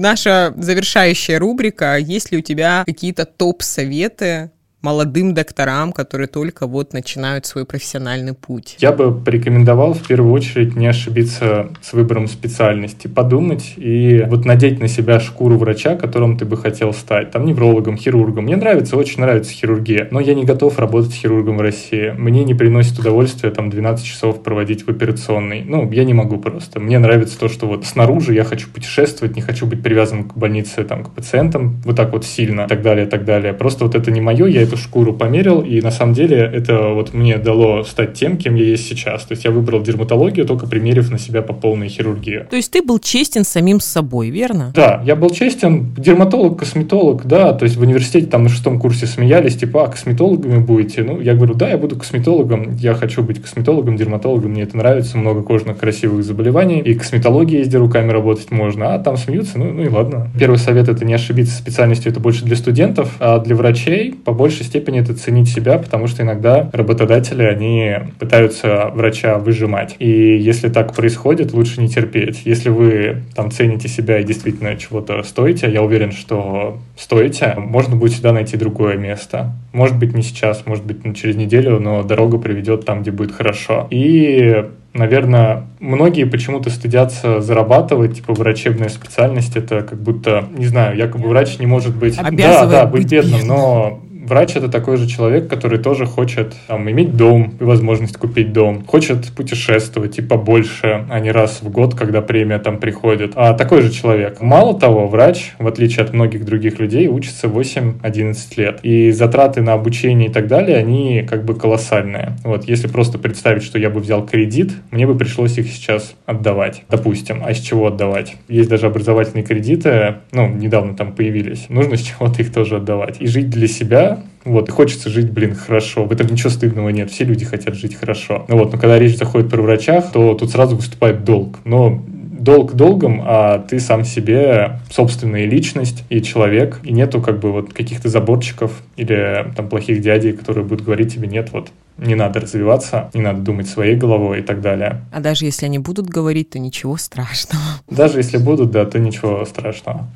[0.00, 1.96] Наша завершающая рубрика.
[1.96, 4.50] Есть ли у тебя какие-то топ-советы
[4.84, 8.76] молодым докторам, которые только вот начинают свой профессиональный путь?
[8.80, 14.80] Я бы порекомендовал в первую очередь не ошибиться с выбором специальности, подумать и вот надеть
[14.80, 18.44] на себя шкуру врача, которым ты бы хотел стать, там неврологом, хирургом.
[18.44, 22.14] Мне нравится, очень нравится хирургия, но я не готов работать хирургом в России.
[22.18, 25.64] Мне не приносит удовольствия там 12 часов проводить в операционной.
[25.66, 26.78] Ну, я не могу просто.
[26.78, 30.84] Мне нравится то, что вот снаружи я хочу путешествовать, не хочу быть привязан к больнице,
[30.84, 33.54] там, к пациентам вот так вот сильно, и так далее, и так далее.
[33.54, 36.88] Просто вот это не мое, я это эту шкуру померил, и на самом деле это
[36.88, 39.22] вот мне дало стать тем, кем я есть сейчас.
[39.22, 42.46] То есть я выбрал дерматологию, только примерив на себя по полной хирургии.
[42.50, 44.72] То есть ты был честен самим собой, верно?
[44.74, 45.94] Да, я был честен.
[45.96, 47.52] Дерматолог, косметолог, да.
[47.52, 51.02] То есть в университете там на шестом курсе смеялись, типа, а косметологами будете?
[51.02, 52.76] Ну, я говорю, да, я буду косметологом.
[52.76, 55.18] Я хочу быть косметологом, дерматологом, мне это нравится.
[55.18, 56.80] Много кожных красивых заболеваний.
[56.80, 58.94] И косметология есть, где руками работать можно.
[58.94, 60.28] А там смеются, ну, ну и ладно.
[60.38, 64.68] Первый совет– это не ошибиться специальностью, это больше для студентов, а для врачей побольше большей
[64.68, 69.96] степени это ценить себя, потому что иногда работодатели, они пытаются врача выжимать.
[69.98, 72.42] И если так происходит, лучше не терпеть.
[72.44, 78.12] Если вы там цените себя и действительно чего-то стоите, я уверен, что стоите, можно будет
[78.12, 79.52] всегда найти другое место.
[79.72, 83.86] Может быть, не сейчас, может быть, через неделю, но дорога приведет там, где будет хорошо.
[83.90, 91.28] И наверное, многие почему-то стыдятся зарабатывать, типа, врачебная специальность, это как будто, не знаю, якобы
[91.28, 92.16] врач не может быть...
[92.18, 96.06] Обязывает да, да, быть, быть бедным, бедным, но врач это такой же человек, который тоже
[96.06, 101.62] хочет там, иметь дом и возможность купить дом, хочет путешествовать и побольше, а не раз
[101.62, 103.32] в год, когда премия там приходит.
[103.34, 104.40] А такой же человек.
[104.40, 108.80] Мало того, врач, в отличие от многих других людей, учится 8-11 лет.
[108.82, 112.36] И затраты на обучение и так далее, они как бы колоссальные.
[112.44, 116.84] Вот, если просто представить, что я бы взял кредит, мне бы пришлось их сейчас отдавать,
[116.88, 117.42] допустим.
[117.44, 118.36] А с чего отдавать?
[118.48, 121.66] Есть даже образовательные кредиты, ну, недавно там появились.
[121.68, 123.20] Нужно с чего-то их тоже отдавать.
[123.20, 124.13] И жить для себя
[124.44, 126.04] вот, и хочется жить, блин, хорошо.
[126.04, 127.10] В этом ничего стыдного нет.
[127.10, 128.44] Все люди хотят жить хорошо.
[128.48, 131.58] Ну вот, но когда речь заходит про врачах, то тут сразу выступает долг.
[131.64, 132.02] Но
[132.44, 137.72] долг долгом, а ты сам себе собственная личность и человек, и нету как бы вот
[137.72, 143.10] каких-то заборчиков или там плохих дядей, которые будут говорить тебе, нет, вот не надо развиваться,
[143.14, 145.02] не надо думать своей головой и так далее.
[145.12, 147.64] А даже если они будут говорить, то ничего страшного.
[147.88, 150.06] Даже если будут, да, то ничего страшного.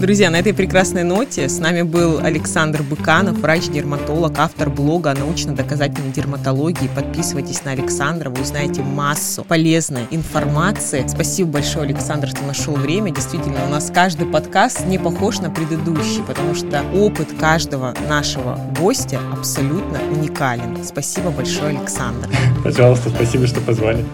[0.00, 6.10] Друзья, на этой прекрасной ноте с нами был Александр Быканов, врач-дерматолог, автор блога о научно-доказательной
[6.10, 6.90] дерматологии.
[6.94, 11.06] Подписывайтесь на Александра, вы узнаете массу полезной информации.
[11.06, 13.12] Спасибо большое, Александр, что нашел время.
[13.12, 19.20] Действительно, у нас каждый подкаст не похож на предыдущий, потому что опыт каждого нашего гостя
[19.32, 20.84] абсолютно уникален.
[20.84, 22.28] Спасибо большое, Александр.
[22.64, 24.04] Пожалуйста, спасибо, что позвали.